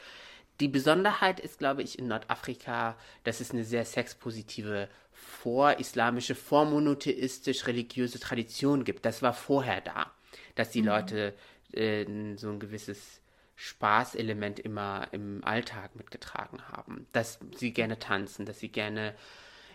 [0.59, 8.19] Die Besonderheit ist, glaube ich, in Nordafrika, dass es eine sehr sexpositive vorislamische, vormonoteistisch religiöse
[8.19, 9.05] Tradition gibt.
[9.05, 10.11] Das war vorher da,
[10.55, 10.87] dass die mhm.
[10.87, 11.33] Leute
[11.73, 13.21] äh, so ein gewisses
[13.55, 19.15] Spaßelement immer im Alltag mitgetragen haben, dass sie gerne tanzen, dass sie gerne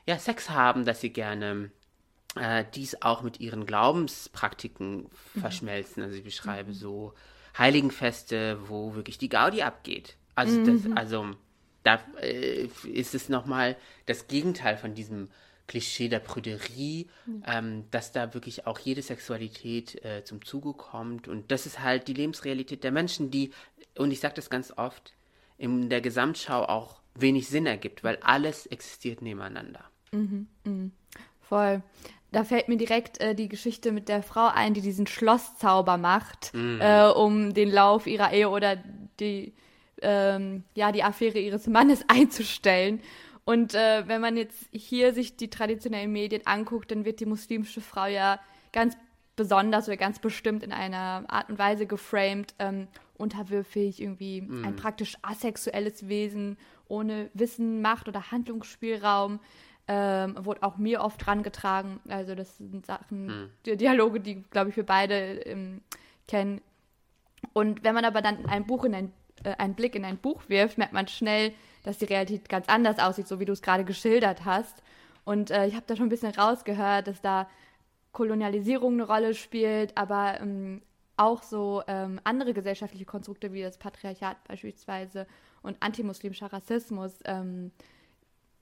[0.06, 1.70] ja, Sex haben, dass sie gerne
[2.36, 5.40] äh, dies auch mit ihren Glaubenspraktiken mhm.
[5.40, 6.02] verschmelzen.
[6.02, 6.74] Also ich beschreibe mhm.
[6.74, 7.14] so
[7.56, 10.16] Heiligenfeste, wo wirklich die Gaudi abgeht.
[10.34, 10.84] Also, mhm.
[10.84, 11.26] das, also
[11.82, 15.28] da äh, ist es nochmal das Gegenteil von diesem
[15.66, 17.42] Klischee der Prüderie, mhm.
[17.46, 21.28] ähm, dass da wirklich auch jede Sexualität äh, zum Zuge kommt.
[21.28, 23.52] Und das ist halt die Lebensrealität der Menschen, die,
[23.96, 25.14] und ich sage das ganz oft,
[25.58, 29.84] in der Gesamtschau auch wenig Sinn ergibt, weil alles existiert nebeneinander.
[30.12, 30.90] Mhm, mh.
[31.40, 31.82] Voll.
[32.36, 36.52] Da fällt mir direkt äh, die Geschichte mit der Frau ein, die diesen Schlosszauber macht,
[36.52, 36.82] mhm.
[36.82, 38.76] äh, um den Lauf ihrer Ehe oder
[39.18, 39.54] die,
[40.02, 43.00] ähm, ja, die Affäre ihres Mannes einzustellen.
[43.46, 47.80] Und äh, wenn man jetzt hier sich die traditionellen Medien anguckt, dann wird die muslimische
[47.80, 48.38] Frau ja
[48.70, 48.98] ganz
[49.34, 54.62] besonders oder ganz bestimmt in einer Art und Weise geframed, ähm, unterwürfig, irgendwie mm.
[54.62, 59.40] ein praktisch asexuelles Wesen ohne Wissen, Macht oder Handlungsspielraum
[59.88, 62.00] ähm, wurde auch mir oft rangetragen.
[62.08, 63.50] Also das sind Sachen, hm.
[63.64, 65.80] die Dialoge, die, glaube ich, wir beide ähm,
[66.26, 66.60] kennen.
[67.52, 69.12] Und wenn man aber dann ein Buch in ein,
[69.44, 71.52] äh, einen Blick in ein Buch wirft, merkt man schnell,
[71.84, 74.82] dass die Realität ganz anders aussieht, so wie du es gerade geschildert hast.
[75.24, 77.48] Und äh, ich habe da schon ein bisschen rausgehört, dass da
[78.12, 80.82] Kolonialisierung eine Rolle spielt, aber ähm,
[81.16, 85.26] auch so ähm, andere gesellschaftliche Konstrukte wie das Patriarchat beispielsweise
[85.62, 87.72] und antimuslimischer Rassismus ähm,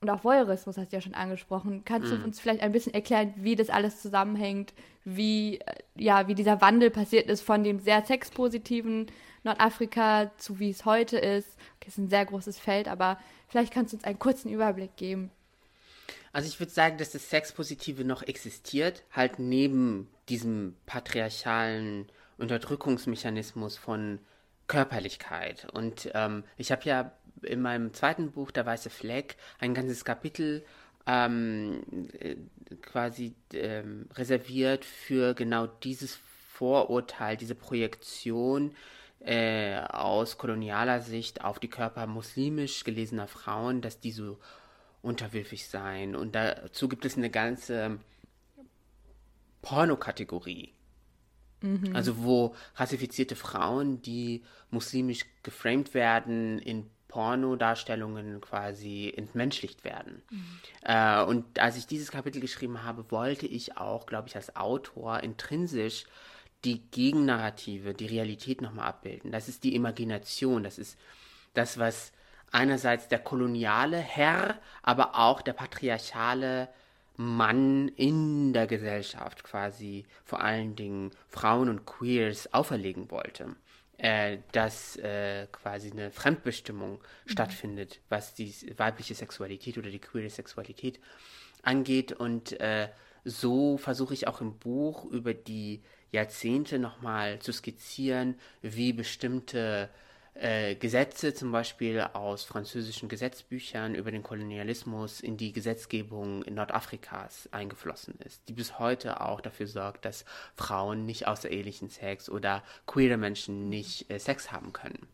[0.00, 1.82] und auch Voyeurismus hast du ja schon angesprochen.
[1.84, 6.34] Kannst du uns vielleicht ein bisschen erklären, wie das alles zusammenhängt, wie, äh, ja, wie
[6.34, 9.06] dieser Wandel passiert ist von dem sehr sexpositiven
[9.44, 11.56] Nordafrika zu wie es heute ist?
[11.76, 15.30] Okay, ist ein sehr großes Feld, aber vielleicht kannst du uns einen kurzen Überblick geben.
[16.32, 24.18] Also ich würde sagen, dass das Sexpositive noch existiert, halt neben diesem patriarchalen Unterdrückungsmechanismus von
[24.66, 25.66] Körperlichkeit.
[25.72, 27.12] Und ähm, ich habe ja
[27.44, 30.64] in meinem zweiten Buch, Der Weiße Fleck, ein ganzes Kapitel
[31.06, 31.82] ähm,
[32.18, 32.36] äh,
[32.82, 36.18] quasi ähm, reserviert für genau dieses
[36.52, 38.74] Vorurteil, diese Projektion
[39.20, 44.38] äh, aus kolonialer Sicht auf die Körper muslimisch gelesener Frauen, dass die so
[45.02, 46.16] unterwürfig seien.
[46.16, 47.98] Und dazu gibt es eine ganze
[49.62, 50.74] Pornokategorie.
[51.94, 60.20] Also wo rassifizierte Frauen, die muslimisch geframed werden, in Pornodarstellungen quasi entmenschlicht werden.
[60.82, 65.20] Äh, und als ich dieses Kapitel geschrieben habe, wollte ich auch, glaube ich, als Autor
[65.20, 66.06] intrinsisch
[66.64, 69.30] die Gegennarrative, die Realität nochmal abbilden.
[69.30, 70.98] Das ist die Imagination, das ist
[71.52, 72.10] das, was
[72.50, 76.68] einerseits der koloniale Herr, aber auch der patriarchale
[77.16, 83.54] Mann in der Gesellschaft quasi vor allen Dingen Frauen und Queers auferlegen wollte.
[83.98, 90.98] Äh, dass äh, quasi eine Fremdbestimmung stattfindet, was die weibliche Sexualität oder die queere Sexualität
[91.62, 92.10] angeht.
[92.12, 92.88] Und äh,
[93.24, 95.80] so versuche ich auch im Buch über die
[96.10, 99.88] Jahrzehnte nochmal zu skizzieren, wie bestimmte
[100.34, 107.48] äh, Gesetze zum Beispiel aus französischen Gesetzbüchern über den Kolonialismus in die Gesetzgebung in Nordafrikas
[107.52, 110.24] eingeflossen ist, die bis heute auch dafür sorgt, dass
[110.56, 115.08] Frauen nicht außerehelichen Sex oder queere Menschen nicht äh, Sex haben können.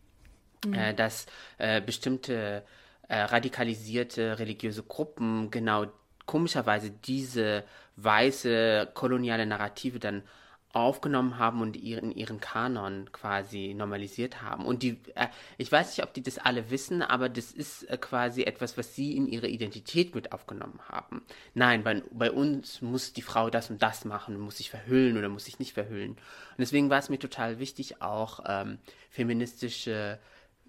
[0.73, 1.25] Äh, dass
[1.57, 2.63] äh, bestimmte
[3.07, 5.87] äh, radikalisierte religiöse Gruppen genau
[6.27, 7.63] komischerweise diese
[7.95, 10.21] weiße koloniale Narrative dann
[10.73, 14.65] aufgenommen haben und ihren, ihren Kanon quasi normalisiert haben.
[14.65, 17.97] Und die, äh, ich weiß nicht, ob die das alle wissen, aber das ist äh,
[17.97, 21.23] quasi etwas, was sie in ihre Identität mit aufgenommen haben.
[21.53, 25.29] Nein, bei, bei uns muss die Frau das und das machen, muss sich verhüllen oder
[25.29, 26.11] muss sich nicht verhüllen.
[26.11, 28.79] Und deswegen war es mir total wichtig, auch ähm,
[29.09, 30.19] feministische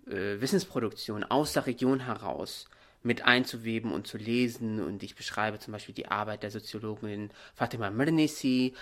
[0.07, 2.69] äh, Wissensproduktion aus der Region heraus
[3.03, 4.81] mit einzuweben und zu lesen.
[4.81, 8.75] Und ich beschreibe zum Beispiel die Arbeit der Soziologin Fatima Mernissi,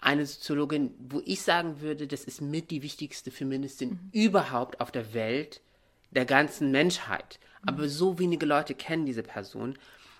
[0.00, 5.14] eine Soziologin, wo ich sagen würde, das ist mit die wichtigste Feministin überhaupt auf der
[5.14, 5.60] Welt,
[6.10, 7.40] der ganzen Menschheit.
[7.66, 9.76] Aber so wenige Leute kennen diese Person,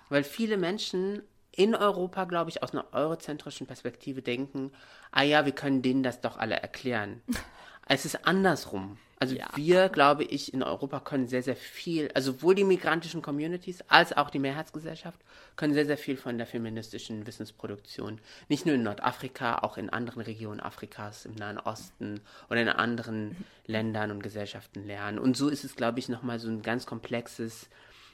[0.08, 4.72] weil viele Menschen in Europa, glaube ich, aus einer eurozentrischen Perspektive denken,
[5.10, 7.22] ah ja, wir können denen das doch alle erklären.
[7.86, 8.98] es ist andersrum.
[9.18, 13.82] Also wir, glaube ich, in Europa können sehr, sehr viel, also sowohl die migrantischen Communities
[13.88, 15.18] als auch die Mehrheitsgesellschaft
[15.56, 20.20] können sehr, sehr viel von der feministischen Wissensproduktion, nicht nur in Nordafrika, auch in anderen
[20.20, 22.20] Regionen Afrikas, im Nahen Osten
[22.50, 25.18] oder in anderen Ländern und Gesellschaften lernen.
[25.18, 27.70] Und so ist es, glaube ich, nochmal so ein ganz komplexes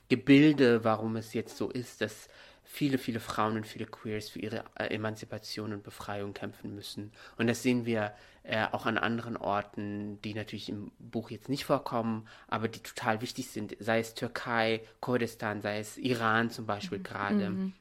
[0.08, 2.28] Gebilde, warum es jetzt so ist, dass
[2.64, 7.12] viele, viele Frauen und viele Queers für ihre äh, Emanzipation und Befreiung kämpfen müssen.
[7.36, 8.12] Und das sehen wir
[8.44, 13.20] äh, auch an anderen Orten, die natürlich im Buch jetzt nicht vorkommen, aber die total
[13.20, 17.72] wichtig sind, sei es Türkei, Kurdistan, sei es Iran zum Beispiel gerade.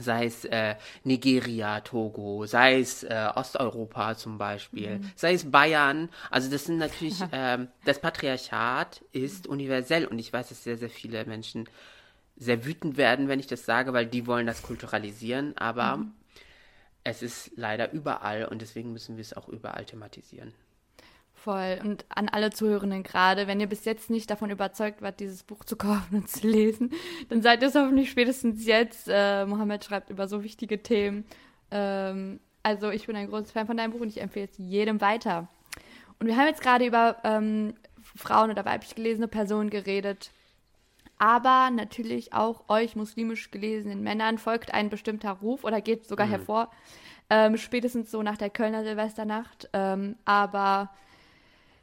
[0.00, 6.08] Sei es äh, Nigeria, Togo, sei es äh, Osteuropa zum Beispiel, sei es Bayern.
[6.30, 10.90] Also das sind natürlich, ähm, das Patriarchat ist universell und ich weiß, dass sehr, sehr
[10.90, 11.68] viele Menschen
[12.36, 16.06] sehr wütend werden, wenn ich das sage, weil die wollen das kulturalisieren, aber
[17.04, 20.52] es ist leider überall und deswegen müssen wir es auch überall thematisieren.
[21.34, 21.78] Voll.
[21.84, 25.62] Und an alle Zuhörenden gerade, wenn ihr bis jetzt nicht davon überzeugt wart, dieses Buch
[25.64, 26.90] zu kaufen und zu lesen,
[27.28, 29.08] dann seid ihr es hoffentlich spätestens jetzt.
[29.10, 31.26] Äh, Mohammed schreibt über so wichtige Themen.
[31.70, 35.02] Ähm, also ich bin ein großes Fan von deinem Buch und ich empfehle es jedem
[35.02, 35.48] weiter.
[36.18, 37.74] Und wir haben jetzt gerade über ähm,
[38.16, 40.30] Frauen oder weiblich gelesene Personen geredet.
[41.18, 46.70] Aber natürlich auch euch muslimisch gelesenen Männern folgt ein bestimmter Ruf oder geht sogar hervor.
[47.30, 49.68] Ähm, spätestens so nach der Kölner Silvesternacht.
[49.72, 50.90] Ähm, aber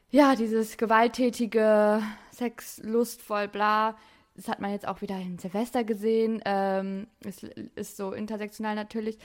[0.10, 3.96] ja, dieses gewalttätige, Sex, lustvoll, bla,
[4.36, 6.42] das hat man jetzt auch wieder in Silvester gesehen.
[6.46, 7.44] Ähm, es
[7.76, 9.18] ist so intersektional natürlich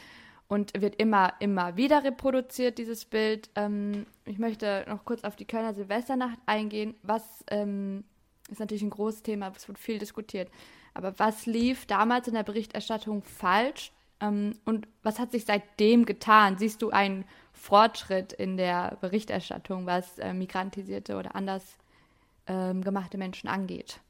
[0.49, 3.51] und wird immer, immer wieder reproduziert, dieses Bild.
[3.55, 6.95] Ähm, ich möchte noch kurz auf die Kölner Silvesternacht eingehen.
[7.03, 8.05] Was ähm,
[8.49, 10.51] ist natürlich ein großes Thema, es wird viel diskutiert.
[10.95, 13.93] Aber was lief damals in der Berichterstattung falsch?
[14.21, 16.57] Ähm, und was hat sich seitdem getan?
[16.59, 21.77] Siehst du einen Fortschritt in der Berichterstattung, was äh, migrantisierte oder anders
[22.47, 24.01] ähm, gemachte Menschen angeht?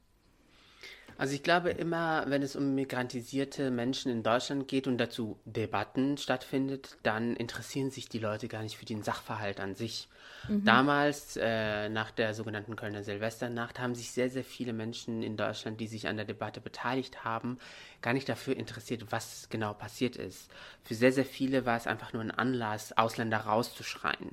[1.18, 6.18] Also ich glaube immer, wenn es um migrantisierte Menschen in Deutschland geht und dazu Debatten
[6.18, 10.08] stattfindet, dann interessieren sich die Leute gar nicht für den Sachverhalt an sich.
[10.48, 15.80] Damals, äh, nach der sogenannten Kölner Silvesternacht, haben sich sehr, sehr viele Menschen in Deutschland,
[15.80, 17.58] die sich an der Debatte beteiligt haben,
[18.00, 20.48] gar nicht dafür interessiert, was genau passiert ist.
[20.84, 24.30] Für sehr, sehr viele war es einfach nur ein Anlass, Ausländer rauszuschreien.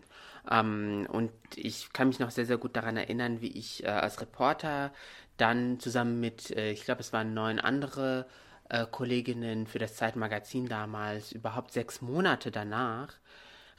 [0.51, 4.21] Ähm, und ich kann mich noch sehr, sehr gut daran erinnern, wie ich äh, als
[4.21, 4.91] Reporter
[5.37, 8.27] dann zusammen mit, äh, ich glaube, es waren neun andere
[8.69, 13.13] äh, Kolleginnen für das Zeitmagazin damals, überhaupt sechs Monate danach,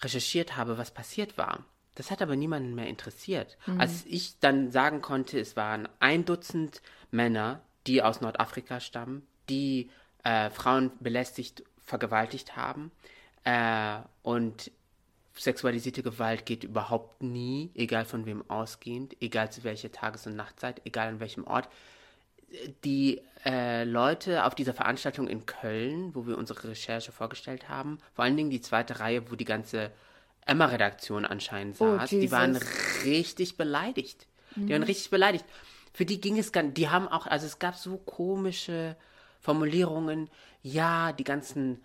[0.01, 1.65] recherchiert habe, was passiert war.
[1.95, 3.57] Das hat aber niemanden mehr interessiert.
[3.79, 9.91] Als ich dann sagen konnte, es waren ein Dutzend Männer, die aus Nordafrika stammen, die
[10.25, 12.91] äh, Frauen belästigt, vergewaltigt haben
[13.45, 14.73] äh, und
[15.37, 20.81] sexualisierte Gewalt geht überhaupt nie, egal von wem ausgehend, egal zu welcher Tages- und Nachtzeit,
[20.85, 21.69] egal an welchem Ort.
[22.85, 28.25] Die äh, Leute auf dieser Veranstaltung in Köln, wo wir unsere Recherche vorgestellt haben, vor
[28.25, 29.91] allen Dingen die zweite Reihe, wo die ganze
[30.47, 32.57] Emma-Redaktion anscheinend Oh, saß, die waren
[33.05, 34.27] richtig beleidigt.
[34.57, 35.45] Die waren richtig beleidigt.
[35.93, 38.97] Für die ging es ganz, die haben auch, also es gab so komische
[39.41, 40.31] Formulierungen,
[40.63, 41.83] ja, die ganzen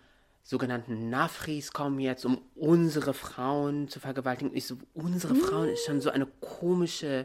[0.50, 4.50] sogenannten Nafris kommen jetzt, um unsere Frauen zu vergewaltigen.
[4.52, 7.24] Ich so, unsere Frauen ist schon so eine komische,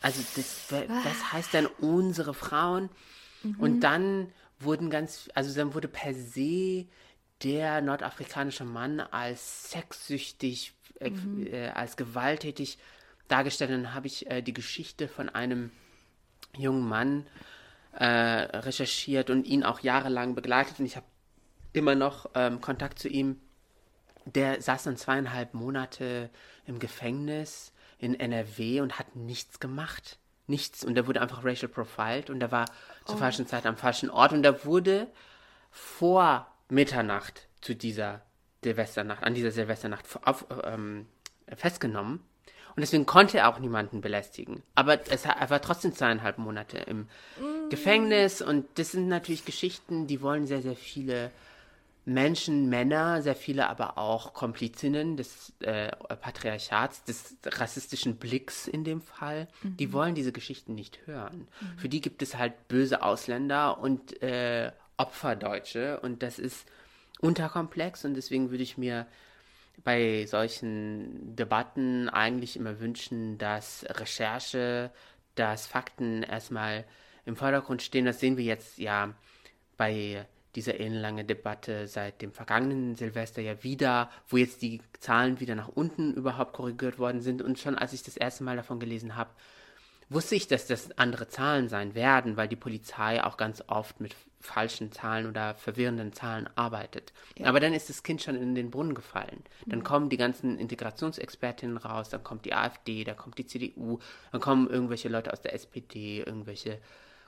[0.00, 2.90] also das, was heißt denn unsere Frauen?
[3.58, 6.86] Und dann wurden ganz, also dann wurde per se
[7.42, 12.78] der nordafrikanische Mann als sexsüchtig, äh, äh, als gewalttätig
[13.26, 13.72] dargestellt.
[13.72, 15.72] Dann habe ich äh, die Geschichte von einem
[16.56, 17.26] jungen Mann
[17.94, 21.06] äh, recherchiert und ihn auch jahrelang begleitet und ich habe
[21.72, 23.40] immer noch ähm, Kontakt zu ihm.
[24.24, 26.30] Der saß dann zweieinhalb Monate
[26.66, 30.18] im Gefängnis in NRW und hat nichts gemacht.
[30.46, 30.84] Nichts.
[30.84, 32.66] Und der wurde einfach racial profiled und der war
[33.04, 35.08] zur falschen Zeit am falschen Ort und der wurde
[35.70, 38.22] vor Mitternacht zu dieser
[38.62, 41.06] Silvesternacht, an dieser Silvesternacht auf, ähm,
[41.56, 42.20] festgenommen.
[42.76, 44.62] Und deswegen konnte er auch niemanden belästigen.
[44.74, 47.08] Aber es, er war trotzdem zweieinhalb Monate im
[47.70, 51.32] Gefängnis und das sind natürlich Geschichten, die wollen sehr, sehr viele
[52.08, 55.90] Menschen, Männer, sehr viele aber auch Komplizinnen des äh,
[56.20, 61.48] Patriarchats, des rassistischen Blicks in dem Fall, die wollen diese Geschichten nicht hören.
[61.76, 66.00] Für die gibt es halt böse Ausländer und äh, Opferdeutsche.
[66.00, 66.66] Und das ist
[67.20, 68.04] unterkomplex.
[68.04, 69.06] Und deswegen würde ich mir
[69.84, 74.90] bei solchen Debatten eigentlich immer wünschen, dass Recherche,
[75.34, 76.84] dass Fakten erstmal
[77.24, 78.04] im Vordergrund stehen.
[78.04, 79.14] Das sehen wir jetzt ja
[79.76, 85.54] bei dieser ellenlange Debatte seit dem vergangenen Silvester ja wieder, wo jetzt die Zahlen wieder
[85.54, 87.42] nach unten überhaupt korrigiert worden sind.
[87.42, 89.30] Und schon als ich das erste Mal davon gelesen habe,
[90.08, 94.14] wusste ich, dass das andere Zahlen sein werden, weil die Polizei auch ganz oft mit
[94.40, 97.12] falschen Zahlen oder verwirrenden Zahlen arbeitet.
[97.42, 99.42] Aber dann ist das Kind schon in den Brunnen gefallen.
[99.66, 103.98] Dann kommen die ganzen Integrationsexpertinnen raus, dann kommt die AfD, dann kommt die CDU,
[104.32, 106.78] dann kommen irgendwelche Leute aus der SPD, irgendwelche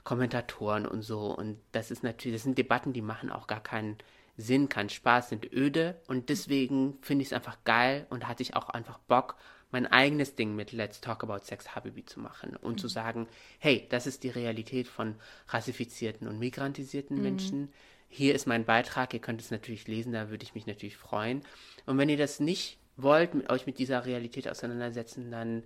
[0.03, 1.35] Kommentatoren und so.
[1.35, 3.97] Und das ist natürlich, das sind Debatten, die machen auch gar keinen
[4.37, 5.99] Sinn, keinen Spaß, sind öde.
[6.07, 9.35] Und deswegen finde ich es einfach geil und hatte ich auch einfach Bock,
[9.71, 13.27] mein eigenes Ding mit Let's Talk About Sex Habibi zu machen und zu sagen,
[13.59, 15.15] hey, das ist die Realität von
[15.47, 17.71] rassifizierten und migrantisierten Menschen.
[18.09, 21.43] Hier ist mein Beitrag, ihr könnt es natürlich lesen, da würde ich mich natürlich freuen.
[21.85, 25.63] Und wenn ihr das nicht wollt, mit euch mit dieser Realität auseinandersetzen, dann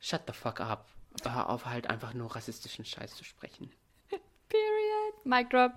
[0.00, 0.86] shut the fuck up.
[1.24, 3.70] Hör auf, halt einfach nur rassistischen Scheiß zu sprechen.
[4.10, 5.24] Period.
[5.24, 5.72] Mic drop.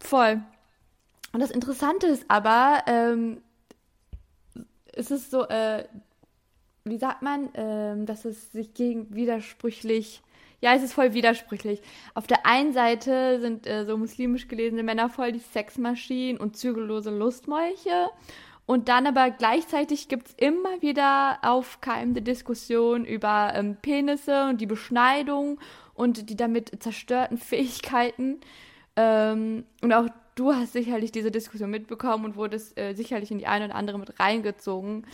[0.00, 0.42] Voll.
[1.32, 3.42] Und das Interessante ist aber, ähm,
[4.92, 5.86] es ist so, äh,
[6.84, 10.22] wie sagt man, ähm, dass es sich gegen widersprüchlich,
[10.60, 11.82] ja, es ist voll widersprüchlich.
[12.14, 17.10] Auf der einen Seite sind äh, so muslimisch gelesene Männer voll die Sexmaschinen und zügellose
[17.10, 18.08] Lustmolche.
[18.66, 24.66] Und dann aber gleichzeitig gibt es immer wieder aufkeimende Diskussionen über ähm, Penisse und die
[24.66, 25.60] Beschneidung
[25.94, 28.40] und die damit zerstörten Fähigkeiten.
[28.96, 33.46] Ähm, und auch du hast sicherlich diese Diskussion mitbekommen und wurdest äh, sicherlich in die
[33.46, 35.06] eine oder andere mit reingezogen.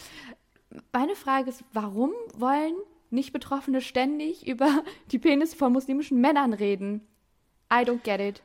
[0.93, 2.75] Meine Frage ist, warum wollen
[3.11, 7.07] nicht Betroffene ständig über die Penisse von muslimischen Männern reden?
[7.71, 8.43] I don't get it.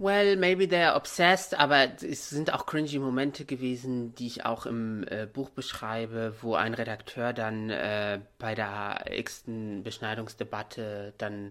[0.00, 5.04] Well, maybe they're obsessed, aber es sind auch cringy Momente gewesen, die ich auch im
[5.08, 11.50] äh, Buch beschreibe, wo ein Redakteur dann äh, bei der x-ten Beschneidungsdebatte dann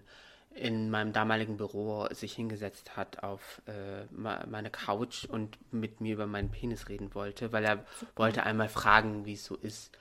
[0.54, 6.26] in meinem damaligen Büro sich hingesetzt hat auf äh, meine Couch und mit mir über
[6.26, 7.84] meinen Penis reden wollte, weil er
[8.16, 9.94] wollte einmal fragen, wie es so ist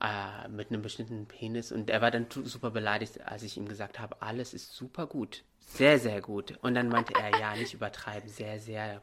[0.00, 1.70] äh, mit einem bestimmten Penis.
[1.70, 5.44] Und er war dann super beleidigt, als ich ihm gesagt habe, alles ist super gut.
[5.66, 6.54] Sehr, sehr gut.
[6.62, 9.02] Und dann meinte er, ja, nicht übertreiben, sehr, sehr.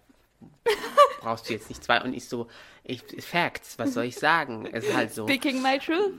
[1.19, 2.02] Brauchst du jetzt nicht zwei.
[2.02, 2.47] Und ich so,
[2.84, 4.67] ich, Facts, was soll ich sagen?
[4.71, 5.26] Es ist halt so.
[5.26, 6.13] Speaking my truth.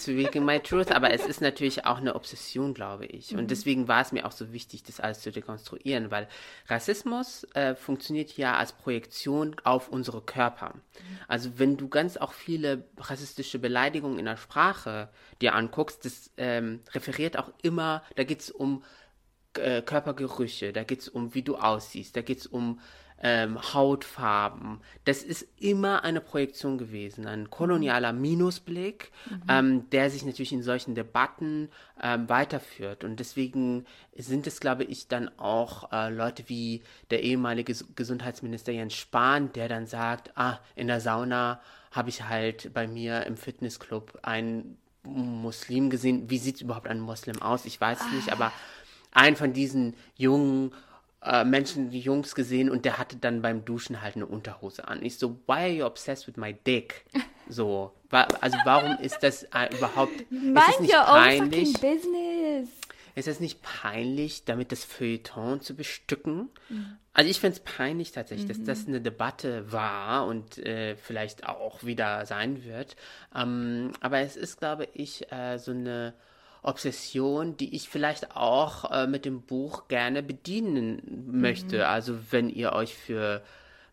[0.00, 3.36] Speaking my truth, aber es ist natürlich auch eine Obsession, glaube ich.
[3.36, 6.26] Und deswegen war es mir auch so wichtig, das alles zu dekonstruieren, weil
[6.66, 10.74] Rassismus äh, funktioniert ja als Projektion auf unsere Körper.
[11.28, 15.08] Also wenn du ganz auch viele rassistische Beleidigungen in der Sprache
[15.40, 18.82] dir anguckst, das ähm, referiert auch immer, da geht es um
[19.58, 22.80] äh, Körpergerüche, da geht es um, wie du aussiehst, da geht es um
[23.22, 24.80] ähm, Hautfarben.
[25.04, 29.42] Das ist immer eine Projektion gewesen, ein kolonialer Minusblick, mhm.
[29.48, 31.68] ähm, der sich natürlich in solchen Debatten
[32.00, 33.04] ähm, weiterführt.
[33.04, 33.86] Und deswegen
[34.16, 39.68] sind es, glaube ich, dann auch äh, Leute wie der ehemalige Gesundheitsminister Jens Spahn, der
[39.68, 45.90] dann sagt, ah, in der Sauna habe ich halt bei mir im Fitnessclub einen Muslim
[45.90, 46.28] gesehen.
[46.30, 47.64] Wie sieht überhaupt ein Muslim aus?
[47.64, 48.52] Ich weiß es nicht, aber
[49.12, 50.72] einen von diesen jungen
[51.22, 55.04] äh, Menschen, die Jungs gesehen und der hatte dann beim Duschen halt eine Unterhose an.
[55.04, 57.04] Ich so, why are you obsessed with my dick?
[57.50, 61.72] So, also warum ist das äh, überhaupt, Mind ist es nicht peinlich?
[61.72, 62.68] business.
[63.14, 66.50] Ist es nicht peinlich, damit das Feuilleton zu bestücken?
[66.68, 66.98] Mhm.
[67.14, 68.66] Also ich finde es peinlich tatsächlich, mhm.
[68.66, 72.96] dass das eine Debatte war und äh, vielleicht auch wieder sein wird.
[73.34, 76.12] Ähm, aber es ist, glaube ich, äh, so eine
[76.68, 81.78] Obsession, die ich vielleicht auch äh, mit dem Buch gerne bedienen möchte.
[81.78, 81.82] Mhm.
[81.82, 83.42] Also wenn ihr euch für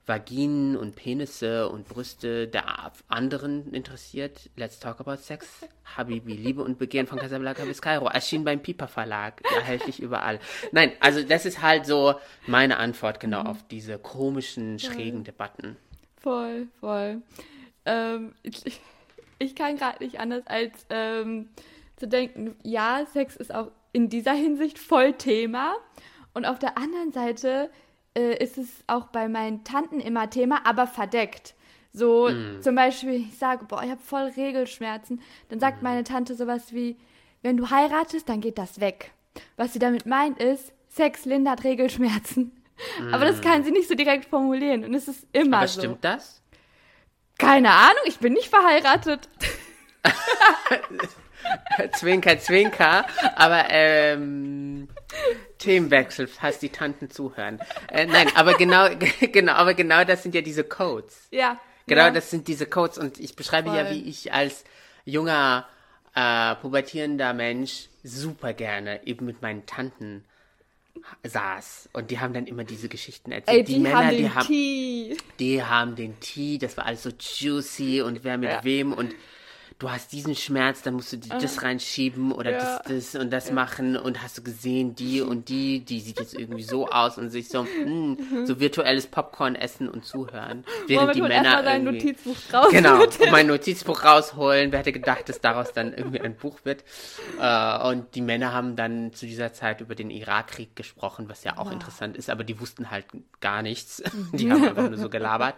[0.05, 5.47] Vaginen und Penisse und Brüste der anderen interessiert, Let's Talk About Sex,
[5.95, 10.39] Habibi, Liebe und Begehren von Casablanca bis Kairo, erschien beim Piper Verlag, erhältlich überall.
[10.71, 12.15] Nein, also das ist halt so
[12.45, 13.47] meine Antwort genau mhm.
[13.47, 15.23] auf diese komischen, schrägen voll.
[15.23, 15.78] Debatten.
[16.21, 17.21] Voll, voll.
[17.86, 18.80] Ähm, ich,
[19.39, 21.49] ich, kann gerade nicht anders als ähm,
[21.97, 25.75] zu denken, ja, Sex ist auch in dieser Hinsicht voll Thema.
[26.33, 27.69] Und auf der anderen Seite
[28.17, 31.55] äh, ist es auch bei meinen Tanten immer Thema, aber verdeckt.
[31.93, 32.61] So mm.
[32.61, 35.21] zum Beispiel, ich sage, boah, ich habe voll Regelschmerzen.
[35.49, 35.85] Dann sagt mm.
[35.85, 36.97] meine Tante sowas wie,
[37.41, 39.11] wenn du heiratest, dann geht das weg.
[39.55, 42.51] Was sie damit meint ist, Sex lindert Regelschmerzen.
[42.99, 43.13] Mm.
[43.13, 44.83] Aber das kann sie nicht so direkt formulieren.
[44.83, 45.79] Und es ist immer aber so.
[45.79, 46.41] Stimmt das?
[47.37, 49.29] Keine Ahnung, ich bin nicht verheiratet.
[51.93, 53.05] zwinker, zwinker.
[53.35, 54.87] Aber ähm,
[55.57, 57.59] Themenwechsel, falls die Tanten zuhören.
[57.91, 58.87] Äh, nein, aber genau,
[59.19, 61.27] genau, aber genau das sind ja diese Codes.
[61.31, 61.59] Ja.
[61.87, 62.11] Genau, ja.
[62.11, 62.97] das sind diese Codes.
[62.97, 63.77] Und ich beschreibe Voll.
[63.77, 64.63] ja, wie ich als
[65.05, 65.67] junger,
[66.15, 70.23] äh, pubertierender Mensch super gerne eben mit meinen Tanten
[71.23, 73.57] saß und die haben dann immer diese Geschichten erzählt.
[73.57, 75.17] Ey, die, die Männer, haben den die haben, Tee.
[75.39, 78.63] die haben den Tee, das war alles so juicy und wer mit ja.
[78.63, 79.13] wem und
[79.78, 81.39] du hast diesen Schmerz, dann musst du uh.
[81.39, 82.80] das reinschieben oder ja.
[82.86, 83.53] das, das und das ja.
[83.53, 87.30] machen und hast du gesehen, die und die, die sieht jetzt irgendwie so aus und
[87.30, 90.63] sich so, mh, hm, so virtuelles Popcorn essen und zuhören.
[90.88, 92.67] Während Moment, die Männer dein Notizbuch raus.
[92.71, 94.71] Genau, mein Notizbuch rausholen.
[94.71, 96.84] Wer hätte gedacht, dass daraus dann irgendwie ein Buch wird?
[97.39, 101.57] Äh, und die Männer haben dann zu dieser Zeit über den Irakkrieg gesprochen, was ja
[101.57, 101.73] auch ja.
[101.73, 103.05] interessant ist, aber die wussten halt
[103.41, 104.01] gar nichts.
[104.34, 105.55] Die haben einfach nur so gelabert.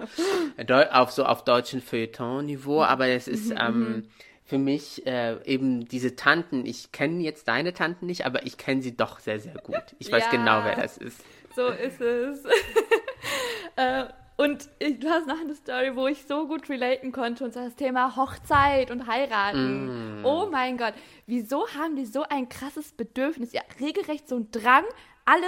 [0.91, 4.06] Auf so auf deutschen Feuilleton-Niveau, aber es ist, mhm, ähm, mhm
[4.47, 6.65] für mich äh, eben diese Tanten.
[6.65, 9.83] Ich kenne jetzt deine Tanten nicht, aber ich kenne sie doch sehr, sehr gut.
[9.99, 11.21] Ich weiß ja, genau, wer das ist.
[11.53, 12.45] So ist es.
[13.75, 14.05] äh,
[14.37, 17.65] und ich, du hast noch eine Story, wo ich so gut relaten konnte, und zwar
[17.65, 20.21] das Thema Hochzeit und heiraten.
[20.21, 20.25] Mm.
[20.25, 20.93] Oh mein Gott,
[21.25, 24.85] wieso haben die so ein krasses Bedürfnis, ja, regelrecht so ein Drang,
[25.25, 25.47] alle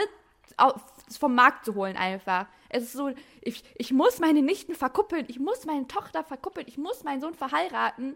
[0.57, 0.81] auf,
[1.17, 2.47] vom Markt zu holen einfach.
[2.67, 6.77] Es ist so, ich, ich muss meine Nichten verkuppeln, ich muss meine Tochter verkuppeln, ich
[6.77, 8.15] muss meinen Sohn verheiraten.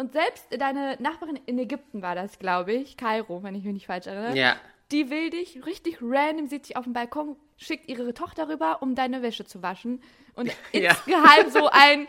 [0.00, 3.86] Und selbst deine Nachbarin in Ägypten war das, glaube ich, Kairo, wenn ich mich nicht
[3.86, 4.34] falsch erinnere.
[4.34, 4.56] Ja.
[4.92, 8.94] Die will dich richtig random, sieht sich auf dem Balkon, schickt ihre Tochter rüber, um
[8.94, 10.02] deine Wäsche zu waschen.
[10.34, 10.92] Und ja.
[11.04, 12.08] insgeheim so ein,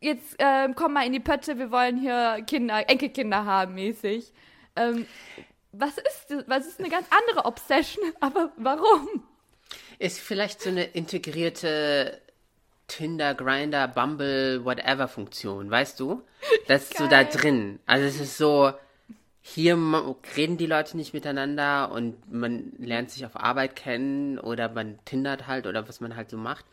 [0.00, 4.32] jetzt ähm, komm mal in die Pötte, wir wollen hier Kinder, Enkelkinder haben, mäßig.
[4.74, 5.04] Ähm,
[5.72, 9.22] was ist, was ist eine ganz andere Obsession, aber warum?
[9.98, 12.21] Ist vielleicht so eine integrierte
[12.92, 16.22] Tinder, Grinder, Bumble, whatever Funktion, weißt du?
[16.68, 17.08] Das ist Geil.
[17.08, 17.80] so da drin.
[17.86, 18.72] Also es ist so,
[19.40, 19.76] hier
[20.36, 25.46] reden die Leute nicht miteinander und man lernt sich auf Arbeit kennen oder man tindert
[25.46, 26.64] halt oder was man halt so macht.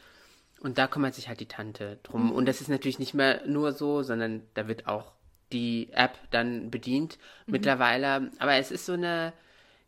[0.59, 2.27] Und da kümmert sich halt die Tante drum.
[2.27, 2.31] Mhm.
[2.33, 5.13] Und das ist natürlich nicht mehr nur so, sondern da wird auch
[5.53, 7.53] die App dann bedient mhm.
[7.53, 8.29] mittlerweile.
[8.39, 9.33] Aber es ist so eine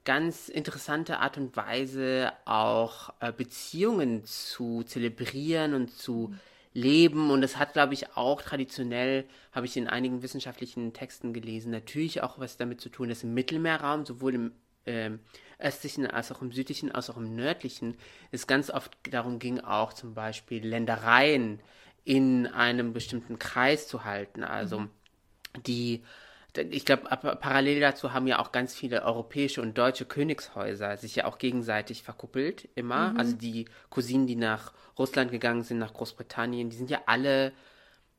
[0.03, 6.39] ganz interessante Art und Weise, auch äh, Beziehungen zu zelebrieren und zu mhm.
[6.73, 7.31] leben.
[7.31, 12.23] Und es hat, glaube ich, auch traditionell, habe ich in einigen wissenschaftlichen Texten gelesen, natürlich
[12.23, 14.51] auch was damit zu tun, dass im Mittelmeerraum, sowohl im
[14.85, 15.11] äh,
[15.59, 17.95] östlichen als auch im südlichen, als auch im nördlichen,
[18.31, 21.59] es ganz oft darum ging, auch zum Beispiel Ländereien
[22.03, 24.43] in einem bestimmten Kreis zu halten.
[24.43, 24.89] Also mhm.
[25.67, 26.03] die
[26.57, 27.03] ich glaube,
[27.39, 32.03] parallel dazu haben ja auch ganz viele europäische und deutsche Königshäuser sich ja auch gegenseitig
[32.03, 33.11] verkuppelt, immer.
[33.11, 33.19] Mhm.
[33.19, 37.53] Also die Cousinen, die nach Russland gegangen sind, nach Großbritannien, die sind ja alle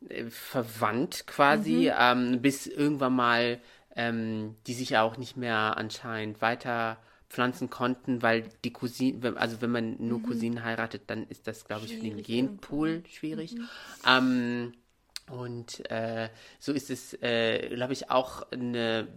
[0.09, 1.93] äh, verwandt quasi, mhm.
[1.99, 3.61] ähm, bis irgendwann mal
[3.95, 6.99] ähm, die sich ja auch nicht mehr anscheinend weiter
[7.33, 11.87] fortpflanzen konnten, weil die Cousine, also wenn man nur Cousinen heiratet, dann ist das, glaube
[11.87, 12.25] ich, für den Mhm.
[12.25, 13.57] Schwierig Genpool schwierig.
[14.07, 14.75] Ähm,
[15.31, 19.09] und äh, so ist es, äh, glaube ich, auch eine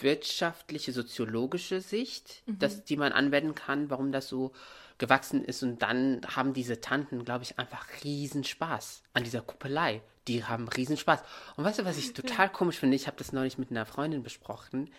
[0.00, 4.52] wirtschaftliche, soziologische Sicht, dass, die man anwenden kann, warum das so
[4.98, 5.62] gewachsen ist.
[5.62, 10.02] Und dann haben diese Tanten, glaube ich, einfach riesen Spaß an dieser Kuppelei.
[10.28, 11.20] Die haben riesen Spaß.
[11.56, 12.96] Und weißt du, was ich total komisch finde?
[12.96, 14.90] Ich habe das neulich mit einer Freundin besprochen.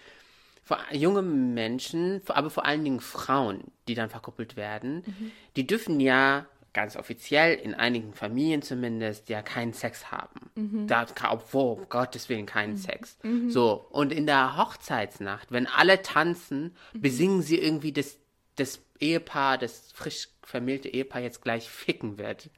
[0.64, 5.04] Vor, junge Menschen, aber vor allen Dingen Frauen, die dann verkuppelt werden,
[5.58, 10.88] die dürfen ja ganz offiziell in einigen Familien zumindest ja keinen Sex haben.
[10.88, 13.18] Da, obwohl, um Gottes Willen, keinen Sex.
[13.50, 18.18] So, und in der Hochzeitsnacht, wenn alle tanzen, besingen sie irgendwie das,
[18.56, 22.50] das Ehepaar, das frisch vermählte Ehepaar jetzt gleich ficken wird.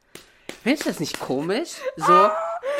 [0.62, 1.74] Findest du das nicht komisch?
[1.96, 2.28] So,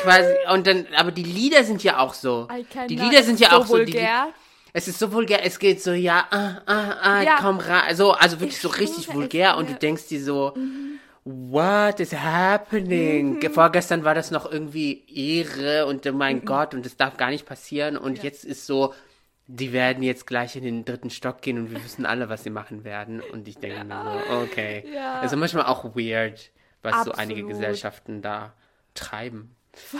[0.01, 2.47] quasi, und dann, aber die Lieder sind ja auch so.
[2.89, 3.77] Die Lieder sind ja So auch so.
[3.77, 4.29] Die, vulgär.
[4.73, 7.37] es ist so vulgär, es geht so, ja, ah, ah, ah, Ja.
[7.39, 7.95] komm rein.
[7.95, 10.53] So, also wirklich Ich so richtig vulgär und du denkst dir so,
[11.29, 13.39] what is happening?
[13.43, 13.51] Mhm.
[13.53, 16.45] Vorgestern war das noch irgendwie Ehre und oh mein Mhm.
[16.45, 18.93] Gott und das darf gar nicht passieren und jetzt ist so,
[19.47, 22.49] die werden jetzt gleich in den dritten Stock gehen und wir wissen alle, was sie
[22.49, 24.83] machen werden und ich denke mir so, okay.
[24.93, 25.19] Ja.
[25.19, 26.51] Also manchmal auch weird,
[26.81, 27.49] was so einige Absolut.
[27.49, 28.53] Gesellschaften da
[28.93, 29.55] treiben.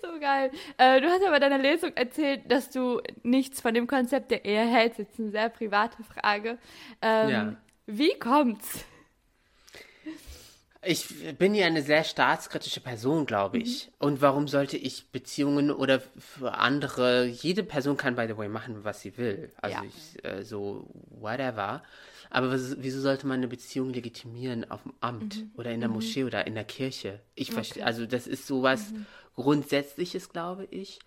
[0.00, 0.50] So geil.
[0.78, 4.46] Äh, du hast ja bei deiner Lesung erzählt, dass du nichts von dem Konzept der
[4.46, 4.98] Ehe hältst.
[4.98, 6.56] Jetzt eine sehr private Frage.
[7.02, 7.56] Ähm, Ja.
[7.86, 8.86] Wie kommt's?
[10.90, 13.90] Ich bin ja eine sehr staatskritische Person, glaube ich.
[13.98, 18.84] Und warum sollte ich Beziehungen oder für andere, jede Person kann, by the way, machen,
[18.84, 19.52] was sie will.
[19.58, 19.84] Also Ja.
[19.84, 21.82] ich, äh, so, whatever.
[22.30, 26.24] Aber was, wieso sollte man eine Beziehung legitimieren auf dem Amt oder in der Moschee
[26.24, 27.20] oder in der Kirche?
[27.34, 28.94] Ich verstehe, also das ist sowas
[29.38, 30.98] Grundsätzliches, glaube ich.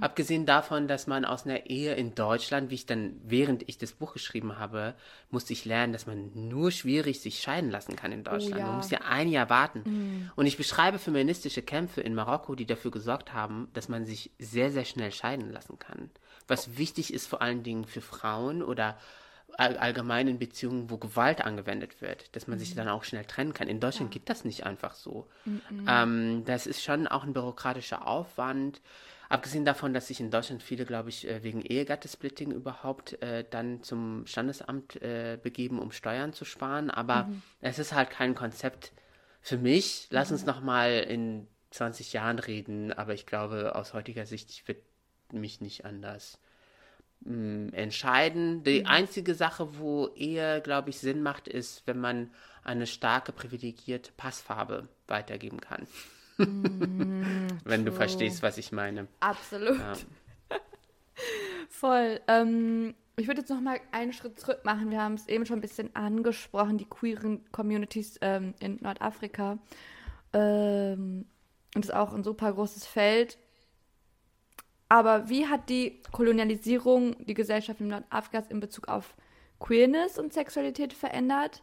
[0.00, 3.92] Abgesehen davon, dass man aus einer Ehe in Deutschland, wie ich dann, während ich das
[3.92, 4.94] Buch geschrieben habe,
[5.30, 8.60] musste ich lernen, dass man nur schwierig sich scheiden lassen kann in Deutschland.
[8.60, 8.66] ja.
[8.66, 10.30] Man muss ja ein Jahr warten.
[10.36, 14.70] Und ich beschreibe feministische Kämpfe in Marokko, die dafür gesorgt haben, dass man sich sehr,
[14.70, 16.10] sehr schnell scheiden lassen kann.
[16.46, 18.98] Was wichtig ist vor allen Dingen für Frauen oder
[19.56, 23.54] all, allgemein in Beziehungen, wo Gewalt angewendet wird, dass man sich dann auch schnell trennen
[23.54, 23.68] kann.
[23.68, 25.28] In Deutschland gibt das nicht einfach so.
[25.88, 28.80] Ähm, das ist schon auch ein bürokratischer Aufwand.
[29.28, 33.82] Abgesehen davon, dass sich in Deutschland viele, glaube ich, äh, wegen Ehegattesplitting überhaupt äh, dann
[33.82, 36.90] zum Standesamt äh, begeben, um Steuern zu sparen.
[36.90, 37.30] Aber
[37.60, 38.92] es ist halt kein Konzept
[39.40, 40.08] für mich.
[40.10, 42.92] Lass uns noch mal in 20 Jahren reden.
[42.92, 44.82] Aber ich glaube, aus heutiger Sicht, ich würde
[45.32, 46.40] mich nicht anders
[47.20, 48.62] mh, entscheiden.
[48.64, 52.30] Die einzige Sache, wo Ehe, glaube ich, Sinn macht, ist, wenn man
[52.62, 55.86] eine starke, privilegierte Passfarbe weitergeben kann.
[56.38, 59.06] wenn du verstehst, was ich meine.
[59.20, 59.78] Absolut.
[59.78, 59.92] Ja.
[61.68, 62.20] Voll.
[62.28, 64.90] Ähm, ich würde jetzt noch mal einen Schritt zurück machen.
[64.90, 69.58] Wir haben es eben schon ein bisschen angesprochen, die queeren Communities ähm, in Nordafrika.
[70.32, 71.26] Ähm,
[71.74, 73.38] und ist auch ein super großes Feld.
[74.90, 79.14] Aber wie hat die Kolonialisierung die Gesellschaft in Nordafrikas in Bezug auf
[79.60, 81.62] Queerness und Sexualität verändert?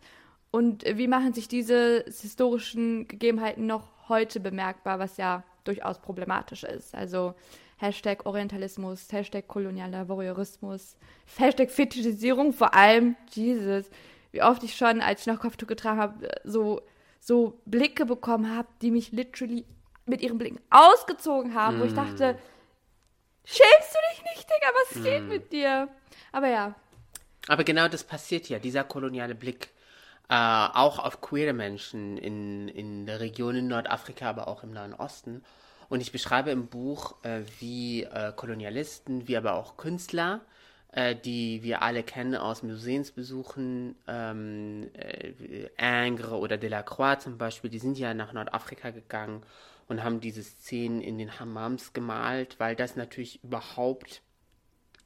[0.50, 6.96] Und wie machen sich diese historischen Gegebenheiten noch heute bemerkbar, was ja durchaus problematisch ist?
[6.96, 7.36] Also
[7.76, 10.96] Hashtag Orientalismus, Hashtag kolonialer Voyeurismus,
[11.38, 13.90] Hashtag Fetischisierung, vor allem, Jesus,
[14.32, 16.82] wie oft ich schon, als ich noch Kopftuch getragen habe, so,
[17.20, 19.66] so Blicke bekommen habe, die mich literally
[20.06, 22.38] mit ihren Blicken ausgezogen haben, wo ich dachte,
[23.48, 25.88] schämst du dich nicht, Digga, was geht mit dir?
[26.32, 26.76] Aber ja,
[27.48, 29.70] Aber genau das passiert ja, dieser koloniale Blick.
[30.30, 34.94] Äh, auch auf queere Menschen in, in der Region in Nordafrika, aber auch im Nahen
[34.94, 35.44] Osten.
[35.88, 40.42] Und ich beschreibe im Buch, äh, wie äh, Kolonialisten, wie aber auch Künstler,
[40.92, 47.80] äh, die wir alle kennen aus Museumsbesuchen, ähm, äh, Ingres oder Delacroix zum Beispiel, die
[47.80, 49.44] sind ja nach Nordafrika gegangen
[49.88, 54.22] und haben diese Szenen in den Hammams gemalt, weil das natürlich überhaupt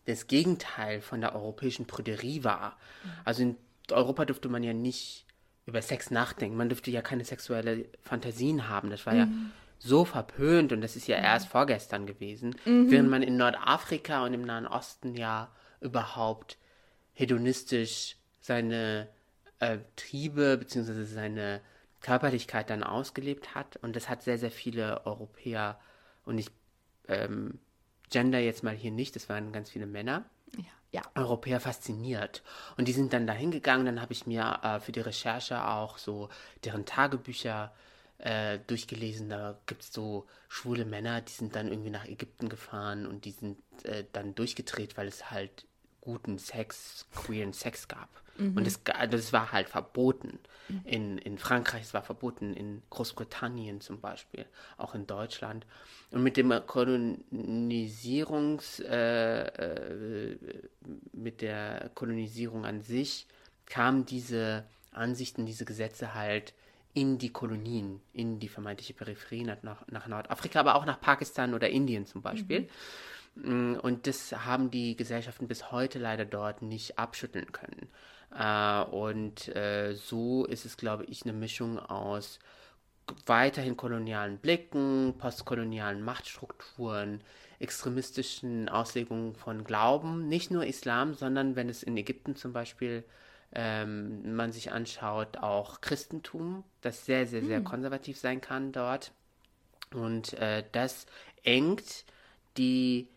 [0.06, 2.78] das Gegenteil von der europäischen Prüderie war.
[3.24, 3.56] Also in
[3.92, 5.26] Europa durfte man ja nicht
[5.66, 6.58] über Sex nachdenken.
[6.58, 8.90] Man dürfte ja keine sexuelle Fantasien haben.
[8.90, 9.28] Das war ja
[9.78, 12.56] so verpönt und das ist ja erst vorgestern gewesen.
[12.90, 16.58] Während man in Nordafrika und im Nahen Osten ja überhaupt
[17.14, 19.08] hedonistisch seine
[19.60, 21.04] äh, Triebe bzw.
[21.04, 21.62] seine
[22.02, 23.78] Körperlichkeit dann ausgelebt hat.
[23.78, 25.80] Und das hat sehr, sehr viele Europäer
[26.26, 26.50] und ich
[27.08, 27.60] ähm,
[28.10, 30.26] gender jetzt mal hier nicht, das waren ganz viele Männer,
[30.56, 31.02] ja, ja.
[31.16, 32.44] Europäer fasziniert.
[32.78, 35.98] Und die sind dann da hingegangen, dann habe ich mir äh, für die Recherche auch
[35.98, 36.30] so
[36.64, 37.74] deren Tagebücher
[38.18, 39.30] äh, durchgelesen.
[39.30, 43.32] Da gibt es so schwule Männer, die sind dann irgendwie nach Ägypten gefahren und die
[43.32, 45.66] sind äh, dann durchgedreht, weil es halt
[46.02, 48.10] guten Sex, queeren Sex gab.
[48.56, 50.40] Und das, das war halt verboten.
[50.86, 54.46] In, in Frankreich, es war verboten, in Großbritannien zum Beispiel,
[54.78, 55.66] auch in Deutschland.
[56.12, 60.38] Und mit dem Kolonisierungs, äh, äh,
[61.14, 63.28] mit der Kolonisierung an sich
[63.66, 66.54] kamen diese Ansichten, diese Gesetze halt
[66.94, 71.70] in die Kolonien, in die vermeintliche Peripherie nach, nach Nordafrika, aber auch nach Pakistan oder
[71.70, 72.68] Indien zum Beispiel.
[73.36, 77.88] Mm, Und das haben die Gesellschaften bis heute leider dort nicht abschütteln können.
[78.38, 82.40] Äh, und äh, so ist es, glaube ich, eine Mischung aus
[83.26, 87.22] weiterhin kolonialen Blicken, postkolonialen Machtstrukturen,
[87.60, 93.04] extremistischen Auslegungen von Glauben, nicht nur Islam, sondern wenn es in Ägypten zum Beispiel
[93.54, 99.12] ähm, man sich anschaut, auch Christentum, das sehr, sehr, sehr konservativ sein kann dort.
[99.94, 101.06] Und äh, das
[101.44, 102.06] engt
[102.58, 103.08] die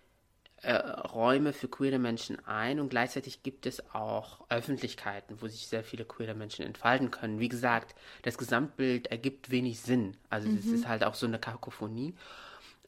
[0.65, 5.85] äh, Räume für queere Menschen ein und gleichzeitig gibt es auch Öffentlichkeiten, wo sich sehr
[5.85, 7.41] viele queere Menschen entfalten können.
[7.41, 10.17] Wie gesagt, das Gesamtbild ergibt wenig Sinn.
[10.31, 12.15] Also es ist halt auch so eine Kakophonie.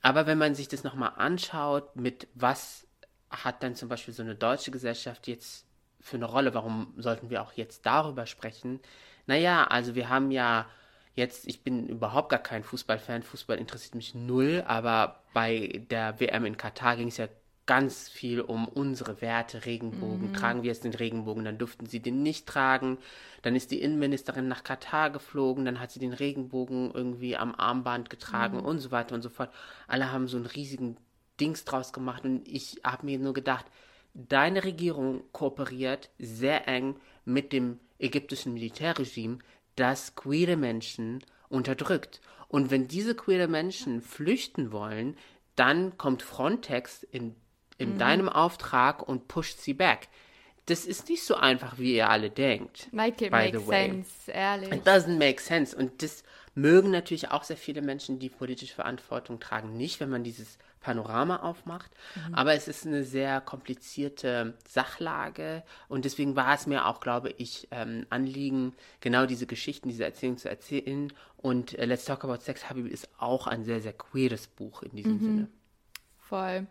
[0.03, 2.87] Aber wenn man sich das nochmal anschaut, mit was
[3.31, 5.67] hat dann zum Beispiel so eine deutsche Gesellschaft jetzt
[6.01, 6.55] für eine Rolle?
[6.55, 8.81] Warum sollten wir auch jetzt darüber sprechen?
[9.27, 10.67] Naja, also wir haben ja
[11.15, 16.45] jetzt, ich bin überhaupt gar kein Fußballfan, Fußball interessiert mich null, aber bei der WM
[16.45, 17.27] in Katar ging es ja
[17.67, 20.33] ganz viel um unsere Werte, Regenbogen.
[20.33, 22.99] Tragen wir jetzt den Regenbogen, dann durften sie den nicht tragen.
[23.43, 28.09] Dann ist die Innenministerin nach Katar geflogen, dann hat sie den Regenbogen irgendwie am Armband
[28.09, 29.51] getragen und so weiter und so fort.
[29.89, 30.97] Alle haben so einen riesigen
[31.41, 33.67] Dings draus gemacht und ich habe mir nur gedacht,
[34.15, 39.39] deine Regierung kooperiert sehr eng mit dem ägyptischen Militärregime,
[39.75, 42.21] das queere Menschen unterdrückt.
[42.49, 45.17] Und wenn diese queere Menschen flüchten wollen,
[45.57, 47.35] dann kommt Frontex in,
[47.79, 50.09] in deinem Auftrag und pusht sie back.
[50.67, 52.93] Das ist nicht so einfach, wie ihr alle denkt.
[52.93, 53.89] Make it by make the way.
[53.89, 54.73] sense, ehrlich.
[54.73, 55.77] It doesn't make sense.
[55.77, 56.25] Und das
[56.55, 61.37] mögen natürlich auch sehr viele Menschen, die politische Verantwortung tragen, nicht, wenn man dieses Panorama
[61.37, 61.91] aufmacht.
[62.33, 67.67] Aber es ist eine sehr komplizierte Sachlage und deswegen war es mir auch, glaube ich,
[67.73, 71.13] ähm, Anliegen, genau diese Geschichten, diese Erzählungen zu erzählen.
[71.37, 74.97] Und äh, Let's Talk About Sex, Habibi, ist auch ein sehr, sehr queeres Buch in
[74.97, 75.49] diesem Sinne.
[76.21, 76.67] Voll.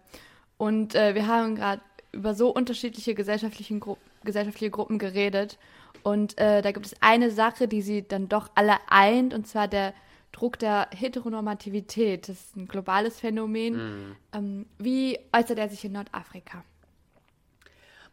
[0.57, 1.81] Und äh, wir haben gerade
[2.11, 5.59] über so unterschiedliche gesellschaftlichen Gru gesellschaftliche Gruppen geredet.
[6.01, 9.67] Und äh, da gibt es eine Sache, die sie dann doch alle eint, und zwar
[9.67, 9.93] der
[10.31, 12.27] Druck der Heteronormativität.
[12.27, 14.15] Das ist ein globales Phänomen.
[14.33, 16.63] Ähm, wie äußert er sich in Nordafrika?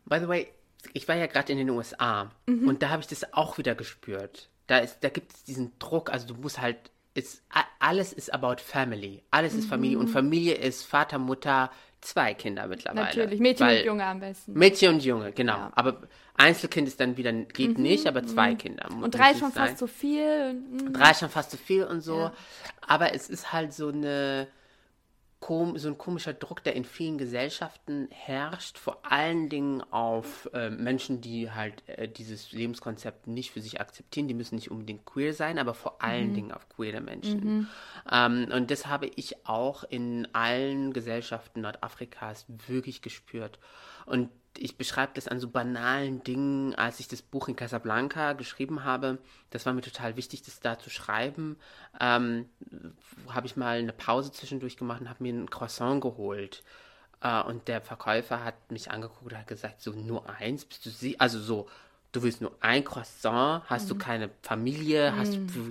[0.05, 0.49] By the way,
[0.93, 4.51] ich war ja gerade in den USA und da habe ich das auch wieder gespürt.
[4.67, 7.43] Da, ist, da gibt es diesen Druck, also du musst halt, ist,
[7.79, 9.23] alles ist about family.
[9.31, 11.71] Alles ist Familie und Familie ist Vater, Mutter,
[12.03, 13.07] zwei Kinder mittlerweile.
[13.07, 14.53] Natürlich, Mädchen und Junge am besten.
[14.53, 15.57] Mädchen und Junge, genau.
[15.57, 15.73] Ja.
[15.75, 16.03] Aber
[16.37, 18.89] Einzelkind ist dann wieder, geht nicht, aber zwei Kinder.
[19.01, 19.69] und drei schon sein.
[19.69, 20.55] fast so viel.
[20.55, 22.19] Mm, Drei ist schon fast zu viel und so.
[22.19, 22.33] Ja.
[22.87, 24.49] Aber es ist halt so eine
[25.45, 31.21] so ein komischer Druck, der in vielen Gesellschaften herrscht, vor allen Dingen auf äh, Menschen,
[31.21, 34.29] die halt äh, dieses Lebenskonzept nicht für sich akzeptieren.
[34.29, 37.69] Die müssen nicht unbedingt queer sein, aber vor allen Dingen auf queere Menschen.
[38.11, 43.59] Ähm, und das habe ich auch in allen Gesellschaften Nordafrikas wirklich gespürt.
[44.07, 48.85] Und ich beschreibe das an so banalen Dingen, als ich das Buch in Casablanca geschrieben
[48.85, 49.19] habe.
[49.51, 51.57] Das war mir total wichtig, das da zu schreiben.
[52.01, 52.49] Ähm,
[53.29, 56.63] habe ich mal eine Pause zwischendurch gemacht und habe mir ein Croissant geholt.
[57.21, 60.91] Äh, und der Verkäufer hat mich angeguckt und hat gesagt, so nur eins, bist du
[60.91, 61.19] sie?
[61.19, 61.69] Also so,
[62.13, 65.71] du willst nur ein Croissant, hast du keine Familie, hast du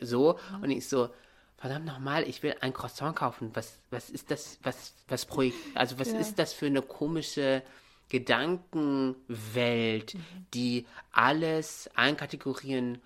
[0.00, 0.38] so?
[0.60, 1.10] Und ich so,
[1.56, 3.50] verdammt nochmal, ich will ein Croissant kaufen.
[3.54, 6.18] Was, was ist das, was, was Projekt, also was Ja.
[6.18, 7.62] ist das für eine komische
[8.08, 10.16] Gedankenwelt,
[10.54, 12.98] die alles einkategorieren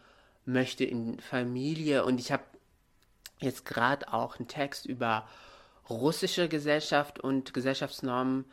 [0.44, 2.04] möchte in Familie.
[2.04, 2.44] Und ich habe
[3.38, 5.28] jetzt gerade auch einen Text über
[5.88, 8.44] russische Gesellschaft und Gesellschaftsnormen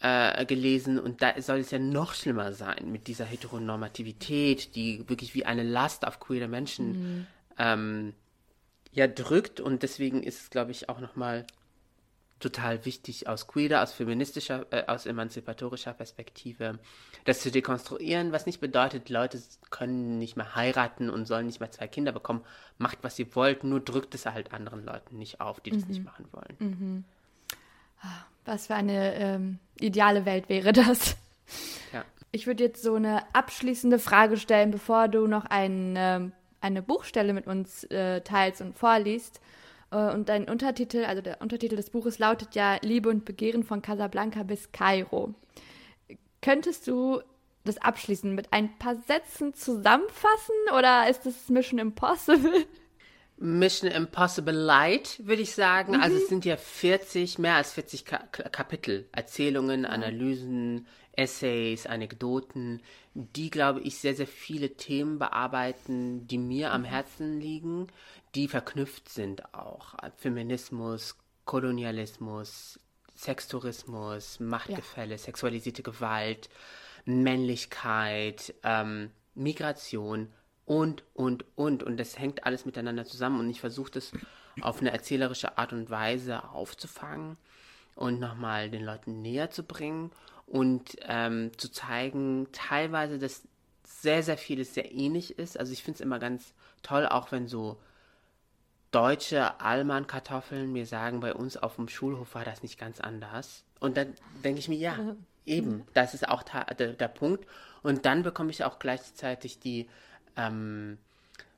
[0.00, 0.98] äh, gelesen.
[0.98, 5.62] Und da soll es ja noch schlimmer sein mit dieser Heteronormativität, die wirklich wie eine
[5.62, 7.26] Last auf queere Menschen
[7.58, 8.14] ähm,
[8.92, 9.60] ja drückt.
[9.60, 11.46] Und deswegen ist es, glaube ich, auch nochmal
[12.40, 16.78] total wichtig aus queerer, aus feministischer, äh, aus emanzipatorischer Perspektive,
[17.24, 21.70] das zu dekonstruieren, was nicht bedeutet, Leute können nicht mehr heiraten und sollen nicht mehr
[21.70, 22.42] zwei Kinder bekommen.
[22.78, 26.04] Macht, was ihr wollt, nur drückt es halt anderen Leuten nicht auf, die das nicht
[26.04, 27.04] machen wollen.
[28.44, 31.16] Was für eine ähm, ideale Welt wäre das?
[31.92, 32.04] Ja.
[32.30, 37.32] Ich würde jetzt so eine abschließende Frage stellen, bevor du noch ein, ähm, eine Buchstelle
[37.32, 39.40] mit uns äh, teilst und vorliest.
[39.90, 43.82] Äh, und dein Untertitel, also der Untertitel des Buches lautet ja Liebe und Begehren von
[43.82, 45.34] Casablanca bis Kairo.
[46.42, 47.20] Könntest du
[47.64, 52.66] das abschließend mit ein paar Sätzen zusammenfassen oder ist das Mission Impossible?
[53.38, 55.94] Mission Impossible Light, würde ich sagen.
[55.94, 56.00] Mhm.
[56.00, 62.80] Also es sind ja 40, mehr als 40 Ka Kapitel, Erzählungen, Analysen, Essays, Anekdoten,
[63.14, 67.88] die, glaube ich, sehr, sehr viele Themen bearbeiten, die mir am Herzen liegen,
[68.36, 69.94] die verknüpft sind auch.
[70.16, 71.16] Feminismus,
[71.46, 72.78] Kolonialismus,
[73.14, 75.18] Sextourismus, Machtgefälle, ja.
[75.18, 76.50] sexualisierte Gewalt,
[77.06, 80.32] Männlichkeit, ähm, Migration
[80.66, 81.82] und, und, und.
[81.82, 84.12] Und das hängt alles miteinander zusammen und ich versuche das
[84.60, 87.38] auf eine erzählerische Art und Weise aufzufangen
[87.94, 90.10] und nochmal den Leuten näher zu bringen
[90.46, 93.48] und ähm, zu zeigen, teilweise, dass
[93.84, 95.58] sehr, sehr vieles sehr ähnlich ist.
[95.58, 97.78] Also ich finde es immer ganz toll, auch wenn so
[98.90, 103.64] deutsche Allmann-Kartoffeln mir sagen, bei uns auf dem Schulhof war das nicht ganz anders.
[103.80, 104.14] Und dann
[104.44, 104.96] denke ich mir, ja,
[105.46, 107.46] eben, das ist auch der, der Punkt.
[107.82, 109.88] Und dann bekomme ich auch gleichzeitig die
[110.36, 110.98] ähm,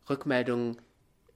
[0.09, 0.79] Rückmeldung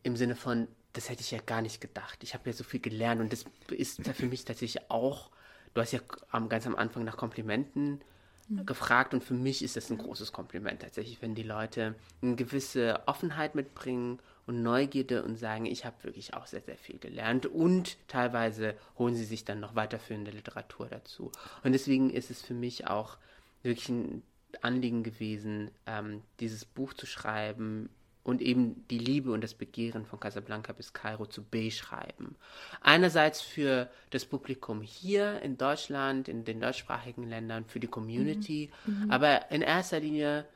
[0.02, 2.22] im Sinne von, das hätte ich ja gar nicht gedacht.
[2.22, 5.30] Ich habe ja so viel gelernt und das ist für mich tatsächlich auch,
[5.74, 6.00] du hast ja
[6.48, 8.02] ganz am Anfang nach Komplimenten
[8.48, 8.66] mhm.
[8.66, 13.00] gefragt und für mich ist das ein großes Kompliment tatsächlich, wenn die Leute eine gewisse
[13.06, 14.18] Offenheit mitbringen
[14.52, 19.14] und Neugierde und sagen, ich habe wirklich auch sehr, sehr viel gelernt und teilweise holen
[19.14, 21.32] sie sich dann noch weiterführende Literatur dazu.
[21.64, 23.16] Und deswegen ist es für mich auch
[23.62, 24.22] wirklich ein
[24.60, 27.88] Anliegen gewesen, ähm, dieses Buch zu schreiben
[28.24, 32.36] und eben die Liebe und das Begehren von Casablanca bis Kairo zu beschreiben.
[32.80, 39.04] Einerseits für das Publikum hier in Deutschland, in den deutschsprachigen Ländern, für die Community, mhm.
[39.04, 39.10] Mhm.
[39.10, 40.46] aber in erster Linie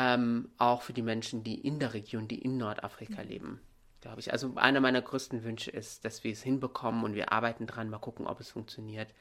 [0.00, 3.28] ähm, auch für die Menschen, die in der Region, die in Nordafrika mhm.
[3.28, 3.60] leben,
[4.00, 4.32] glaube ich.
[4.32, 7.98] Also einer meiner größten Wünsche ist, dass wir es hinbekommen und wir arbeiten dran, mal
[7.98, 9.12] gucken, ob es funktioniert,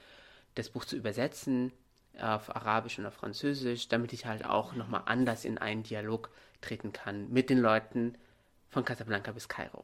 [0.55, 1.73] das Buch zu übersetzen
[2.19, 6.29] auf Arabisch und auf Französisch, damit ich halt auch nochmal anders in einen Dialog
[6.61, 8.15] treten kann mit den Leuten
[8.69, 9.83] von Casablanca bis Kairo.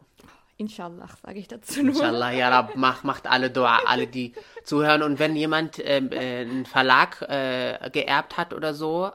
[0.57, 1.93] Inshallah, sage ich dazu nur.
[1.93, 4.33] Inshallah, ja, Rab, macht, macht alle Dua, alle, die
[4.63, 5.03] zuhören.
[5.03, 9.11] Und wenn jemand ähm, äh, einen Verlag äh, geerbt hat oder so,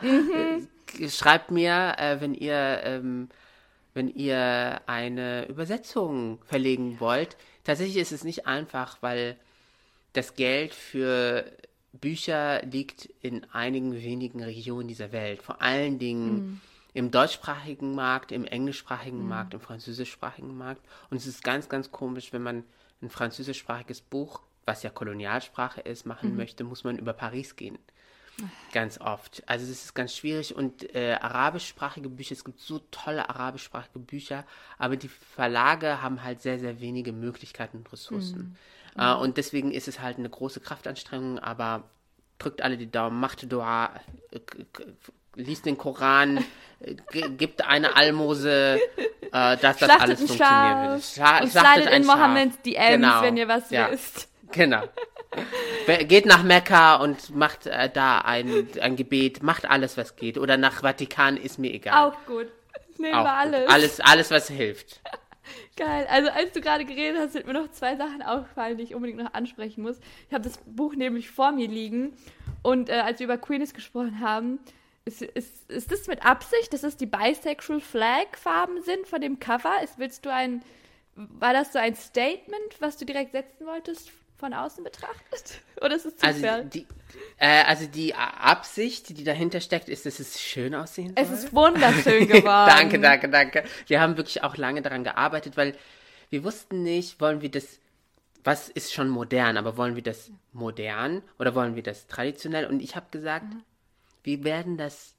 [0.00, 0.68] mhm.
[1.08, 3.28] schreibt mir, äh, wenn ihr ähm,
[3.94, 7.36] wenn ihr eine Übersetzung verlegen wollt.
[7.64, 9.36] Tatsächlich ist es nicht einfach, weil
[10.12, 11.44] das Geld für
[11.92, 15.42] Bücher liegt in einigen wenigen Regionen dieser Welt.
[15.42, 16.60] Vor allen Dingen mhm.
[16.94, 19.28] im deutschsprachigen Markt, im englischsprachigen mhm.
[19.28, 20.82] Markt, im französischsprachigen Markt.
[21.10, 22.64] Und es ist ganz, ganz komisch, wenn man
[23.02, 26.36] ein französischsprachiges Buch, was ja Kolonialsprache ist, machen mhm.
[26.36, 27.78] möchte, muss man über Paris gehen.
[28.72, 29.42] Ganz oft.
[29.46, 34.44] Also es ist ganz schwierig und äh, arabischsprachige Bücher, es gibt so tolle arabischsprachige Bücher,
[34.78, 38.56] aber die Verlage haben halt sehr, sehr wenige Möglichkeiten und Ressourcen.
[38.96, 39.02] Mhm.
[39.02, 41.84] Äh, und deswegen ist es halt eine große Kraftanstrengung, aber
[42.38, 43.90] drückt alle die Daumen, macht Dua,
[44.30, 44.40] äh,
[45.34, 46.44] liest den Koran,
[46.80, 46.94] äh,
[47.30, 48.80] gibt eine Almose,
[49.20, 51.04] äh, dass das Schlachtet alles funktionieren wird.
[51.04, 53.22] Schla und schlachtet in Mohammeds DMs, genau.
[53.22, 53.90] wenn ihr was ja.
[53.90, 54.28] wisst.
[54.52, 54.82] Genau.
[56.08, 60.38] Geht nach Mekka und macht äh, da ein, ein Gebet, macht alles, was geht.
[60.38, 62.10] Oder nach Vatikan, ist mir egal.
[62.10, 62.48] Auch gut.
[62.98, 63.60] Nehmen wir alles.
[63.60, 63.72] Gut.
[63.72, 65.00] Alles, alles, was hilft.
[65.76, 66.06] Geil.
[66.10, 69.18] Also als du gerade geredet hast, sind mir noch zwei Sachen aufgefallen, die ich unbedingt
[69.18, 69.98] noch ansprechen muss.
[70.28, 72.12] Ich habe das Buch nämlich vor mir liegen
[72.62, 74.60] und äh, als wir über Queenies gesprochen haben,
[75.04, 79.40] ist, ist, ist das mit Absicht, dass es die Bisexual Flag Farben sind von dem
[79.40, 79.82] Cover?
[79.82, 80.62] Ist, willst du ein,
[81.14, 85.60] war das so ein Statement, was du direkt setzen wolltest von außen betrachtet?
[85.80, 86.54] Oder ist es also Zufall?
[86.54, 86.86] Also die,
[87.38, 91.24] äh, also die Absicht, die dahinter steckt, ist, dass es schön aussehen soll.
[91.24, 92.70] Es ist wunderschön geworden.
[92.70, 93.64] danke, danke, danke.
[93.86, 95.76] Wir haben wirklich auch lange daran gearbeitet, weil
[96.30, 97.78] wir wussten nicht, wollen wir das,
[98.42, 102.66] was ist schon modern, aber wollen wir das modern oder wollen wir das traditionell?
[102.66, 103.62] Und ich habe gesagt, mhm.
[104.22, 105.14] wir werden das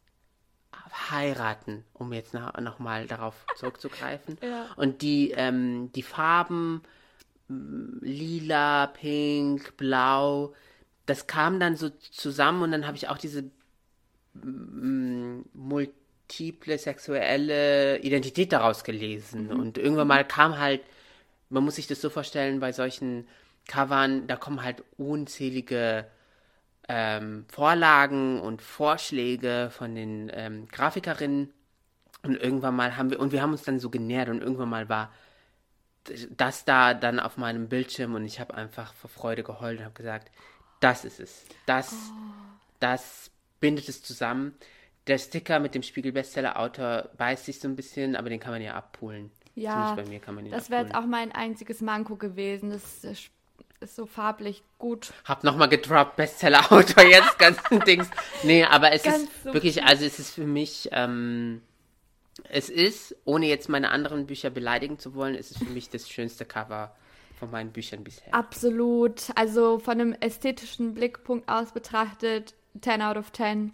[1.11, 4.37] heiraten, um jetzt noch, noch mal darauf zurückzugreifen.
[4.43, 4.67] ja.
[4.75, 6.81] Und die, ähm, die Farben,
[8.01, 10.53] lila, pink, blau.
[11.05, 13.51] Das kam dann so zusammen und dann habe ich auch diese
[15.53, 19.45] multiple sexuelle Identität daraus gelesen.
[19.45, 19.59] Mhm.
[19.59, 20.81] Und irgendwann mal kam halt,
[21.49, 23.27] man muss sich das so vorstellen, bei solchen
[23.67, 26.07] Covern, da kommen halt unzählige
[26.87, 31.53] ähm, Vorlagen und Vorschläge von den ähm, Grafikerinnen.
[32.23, 34.89] Und irgendwann mal haben wir, und wir haben uns dann so genährt und irgendwann mal
[34.89, 35.11] war
[36.29, 39.93] das da dann auf meinem Bildschirm und ich habe einfach vor Freude geheult und habe
[39.93, 40.31] gesagt,
[40.79, 41.45] das ist es.
[41.65, 42.33] Das, oh.
[42.79, 44.55] das bindet es zusammen.
[45.07, 48.73] Der Sticker mit dem Spiegel-Bestseller-Autor beißt sich so ein bisschen, aber den kann man ja
[48.73, 49.31] abpulen.
[49.55, 52.69] Ja, bei mir kann man ihn das wäre jetzt auch mein einziges Manko gewesen.
[52.69, 53.31] Das ist
[53.81, 55.11] so farblich gut.
[55.25, 58.09] Hab nochmal gedroppt, Bestseller-Autor jetzt, ganzen Dings.
[58.43, 61.61] Nee, aber es Ganz ist so wirklich, also es ist für mich, ähm,
[62.49, 66.09] es ist, ohne jetzt meine anderen Bücher beleidigen zu wollen, es ist für mich das
[66.09, 66.95] schönste Cover
[67.39, 68.33] von meinen Büchern bisher.
[68.33, 69.29] Absolut.
[69.35, 73.73] Also von einem ästhetischen Blickpunkt aus betrachtet, 10 out of 10.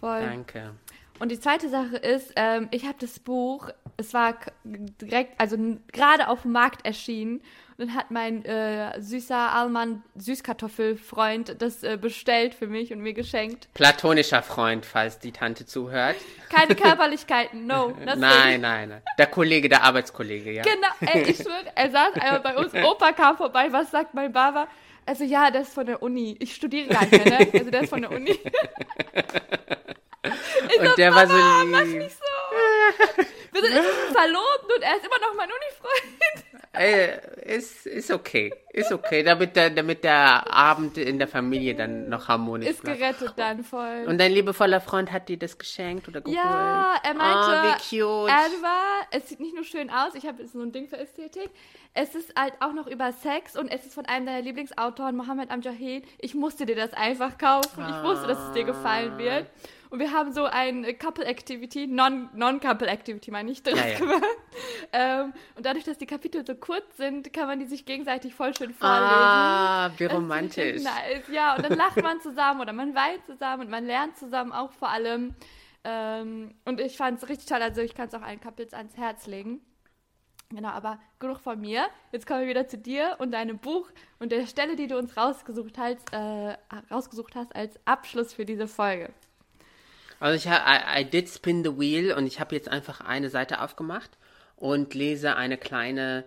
[0.00, 0.22] Voll.
[0.22, 0.74] Danke.
[1.18, 3.68] Und die zweite Sache ist, ähm, ich habe das Buch,
[3.98, 5.58] es war direkt, also
[5.92, 7.42] gerade auf dem Markt erschienen.
[7.80, 13.72] Dann hat mein äh, süßer Alman Süßkartoffelfreund das äh, bestellt für mich und mir geschenkt.
[13.72, 16.16] Platonischer Freund, falls die Tante zuhört.
[16.50, 17.96] Keine Körperlichkeiten, no.
[18.04, 19.02] Nein, nein, nein.
[19.16, 20.62] Der Kollege, der Arbeitskollege, ja.
[20.62, 24.30] Genau, ey, ich schwöre, er saß einmal bei uns, Opa kam vorbei, was sagt mein
[24.30, 24.68] Baba?
[25.06, 26.36] Also ja, der ist von der Uni.
[26.38, 27.48] Ich studiere gar nicht mehr, ne?
[27.50, 28.38] Also der ist von der Uni.
[30.22, 31.96] Und der war so Mach lieb.
[31.96, 32.24] nicht so.
[33.52, 33.72] Wir sind
[34.12, 36.44] verlobt und er ist immer noch mein Unifreund.
[36.72, 38.52] Ey, ist, ist okay.
[38.72, 43.00] Ist okay, damit der, damit der Abend in der Familie dann noch harmonisch Ist bleibt.
[43.00, 44.04] gerettet dann voll.
[44.06, 46.36] Und dein liebevoller Freund hat dir das geschenkt oder geholt?
[46.38, 47.50] ja, er Oh, meinte,
[47.90, 48.30] wie cute.
[48.30, 51.50] Edward, es sieht nicht nur schön aus, ich habe jetzt so ein Ding für Ästhetik,
[51.94, 55.50] es ist halt auch noch über Sex und es ist von einem deiner Lieblingsautoren, Mohammed
[55.50, 56.04] Amjahid.
[56.18, 57.84] Ich musste dir das einfach kaufen.
[57.88, 59.46] Ich wusste, dass es dir gefallen wird.
[59.90, 63.98] Und wir haben so ein Couple Activity, Non- Non-Couple Activity, meine ich, draus Ja, ja.
[63.98, 64.22] gemacht.
[64.92, 68.54] Ähm, und dadurch, dass die Kapitel so kurz sind, kann man die sich gegenseitig voll
[68.56, 69.04] schön vorlesen.
[69.04, 70.82] Ah, wie romantisch.
[70.82, 71.24] Nice.
[71.32, 74.72] Ja, und dann lacht man zusammen oder man weint zusammen und man lernt zusammen auch
[74.72, 75.34] vor allem.
[75.82, 78.96] Ähm, und ich fand es richtig toll, also ich kann es auch allen Couples ans
[78.96, 79.60] Herz legen.
[80.50, 81.86] Genau, aber genug von mir.
[82.12, 83.88] Jetzt kommen wir wieder zu dir und deinem Buch
[84.18, 86.56] und der Stelle, die du uns rausgesucht hast, äh,
[86.92, 89.10] rausgesucht hast als Abschluss für diese Folge.
[90.20, 93.30] Also ich ha- I, I did spin the wheel und ich habe jetzt einfach eine
[93.30, 94.10] Seite aufgemacht
[94.54, 96.24] und lese eine kleine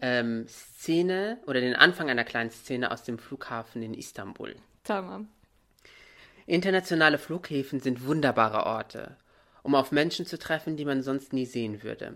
[0.00, 4.54] ähm, Szene oder den Anfang einer kleinen Szene aus dem Flughafen in Istanbul.
[4.84, 5.28] Tamam.
[6.46, 9.16] Internationale Flughäfen sind wunderbare Orte,
[9.62, 12.14] um auf Menschen zu treffen, die man sonst nie sehen würde,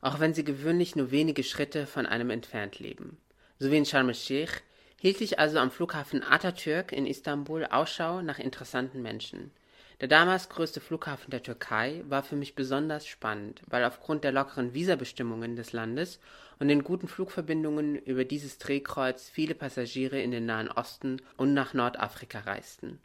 [0.00, 3.18] auch wenn sie gewöhnlich nur wenige Schritte von einem entfernt leben.
[3.58, 4.62] So wie in Sharm el-Sheikh
[4.98, 9.52] hielt ich also am Flughafen Atatürk in Istanbul Ausschau nach interessanten Menschen.
[10.00, 14.74] Der damals größte Flughafen der Türkei war für mich besonders spannend, weil aufgrund der lockeren
[14.74, 16.20] Visabestimmungen des Landes
[16.58, 21.72] und den guten Flugverbindungen über dieses Drehkreuz viele Passagiere in den Nahen Osten und nach
[21.72, 23.00] Nordafrika reisten.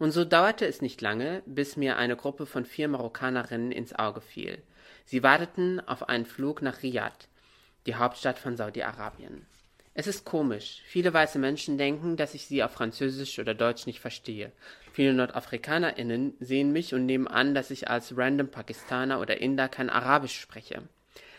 [0.00, 4.20] Und so dauerte es nicht lange, bis mir eine Gruppe von vier Marokkanerinnen ins Auge
[4.20, 4.60] fiel.
[5.04, 7.28] Sie warteten auf einen Flug nach Riyadh,
[7.86, 9.46] die Hauptstadt von Saudi-Arabien.
[9.96, 10.82] Es ist komisch.
[10.86, 14.50] Viele weiße Menschen denken, dass ich sie auf Französisch oder Deutsch nicht verstehe.
[14.92, 19.90] Viele NordafrikanerInnen sehen mich und nehmen an, dass ich als random Pakistaner oder Inder kein
[19.90, 20.82] Arabisch spreche.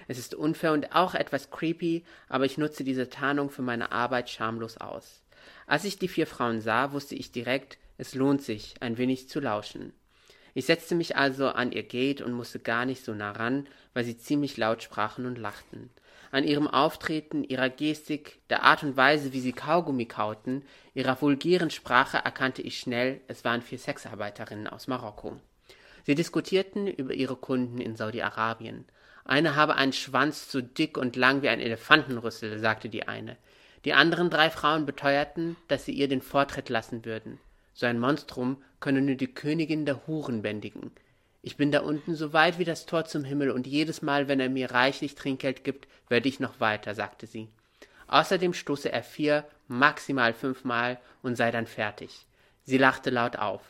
[0.08, 4.30] Es ist unfair und auch etwas creepy, aber ich nutze diese Tarnung für meine Arbeit
[4.30, 5.22] schamlos aus.
[5.68, 9.42] Als ich die vier Frauen sah, wusste ich direkt, es lohnt sich, ein wenig zu
[9.42, 9.92] lauschen.
[10.54, 14.06] Ich setzte mich also an ihr Gate und musste gar nicht so nah ran, weil
[14.06, 15.90] sie ziemlich laut sprachen und lachten.
[16.36, 20.64] An ihrem Auftreten, ihrer Gestik, der Art und Weise, wie sie Kaugummi kauten,
[20.94, 25.38] ihrer vulgären Sprache erkannte ich schnell, es waren vier Sexarbeiterinnen aus Marokko.
[26.04, 28.84] Sie diskutierten über ihre Kunden in Saudi-Arabien.
[29.24, 33.38] Eine habe einen Schwanz so dick und lang wie ein Elefantenrüssel, sagte die eine.
[33.86, 37.40] Die anderen drei Frauen beteuerten, dass sie ihr den Vortritt lassen würden.
[37.74, 40.92] So ein Monstrum könne nur die Königin der Huren bändigen.
[41.48, 44.40] Ich bin da unten so weit wie das Tor zum Himmel und jedes Mal, wenn
[44.40, 47.50] er mir reichlich Trinkgeld gibt, werde ich noch weiter, sagte sie.
[48.08, 52.26] Außerdem stoße er vier, maximal fünfmal und sei dann fertig.
[52.64, 53.62] Sie lachte laut auf.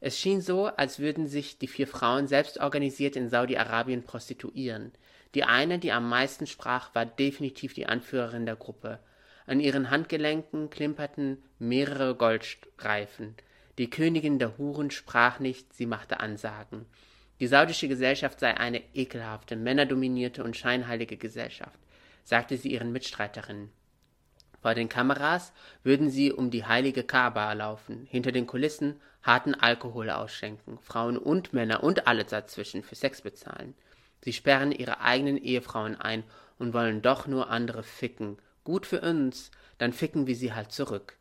[0.00, 4.90] Es schien so, als würden sich die vier Frauen selbst organisiert in Saudi-Arabien prostituieren.
[5.36, 8.98] Die eine, die am meisten sprach, war definitiv die Anführerin der Gruppe.
[9.46, 13.36] An ihren Handgelenken klimperten mehrere Goldstreifen.
[13.78, 16.84] Die Königin der Huren sprach nicht, sie machte Ansagen.
[17.40, 21.78] Die saudische Gesellschaft sei eine ekelhafte, männerdominierte und scheinheilige Gesellschaft,
[22.24, 23.70] sagte sie ihren Mitstreiterinnen.
[24.62, 25.52] Vor den Kameras
[25.82, 31.52] würden sie um die heilige Kaaba laufen, hinter den Kulissen harten Alkohol ausschenken, Frauen und
[31.52, 33.74] Männer und alle dazwischen für Sex bezahlen.
[34.24, 36.22] Sie sperren ihre eigenen Ehefrauen ein
[36.58, 38.38] und wollen doch nur andere ficken.
[38.62, 41.16] Gut für uns, dann ficken wir sie halt zurück.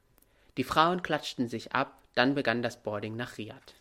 [0.58, 3.74] Die Frauen klatschten sich ab, dann begann das Boarding nach Riyadh.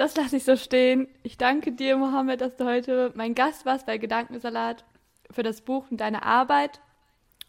[0.00, 1.08] Das lasse ich so stehen.
[1.22, 4.82] Ich danke dir, Mohammed, dass du heute mein Gast warst bei Gedankensalat
[5.30, 6.80] für das Buch und deine Arbeit.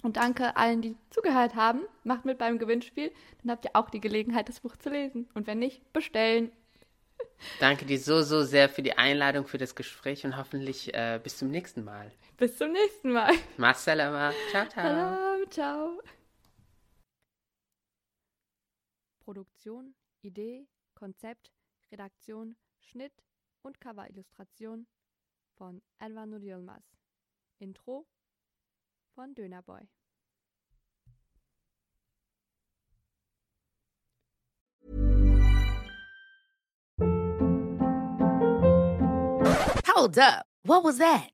[0.02, 1.80] Und danke allen, die zugehört haben.
[2.04, 5.30] Macht mit beim Gewinnspiel, dann habt ihr auch die Gelegenheit, das Buch zu lesen.
[5.34, 6.52] Und wenn nicht, bestellen.
[7.62, 11.38] Danke dir so, so sehr für die Einladung, für das Gespräch und hoffentlich äh, bis
[11.38, 12.12] zum nächsten Mal.
[12.36, 13.32] Bis zum nächsten Mal.
[13.56, 14.34] Marcelama.
[14.50, 14.84] Ciao, ciao.
[14.84, 16.02] Salam, ciao.
[19.24, 21.54] Produktion, Idee, Konzept,
[21.92, 23.14] Redaktion, Schnitt
[23.62, 24.88] und Coverillustration
[25.58, 26.84] von Elvanur Yilmaz.
[27.60, 28.08] Intro
[29.14, 29.88] von Dönerboy.
[39.88, 40.48] Hold up.
[40.64, 41.30] What was that?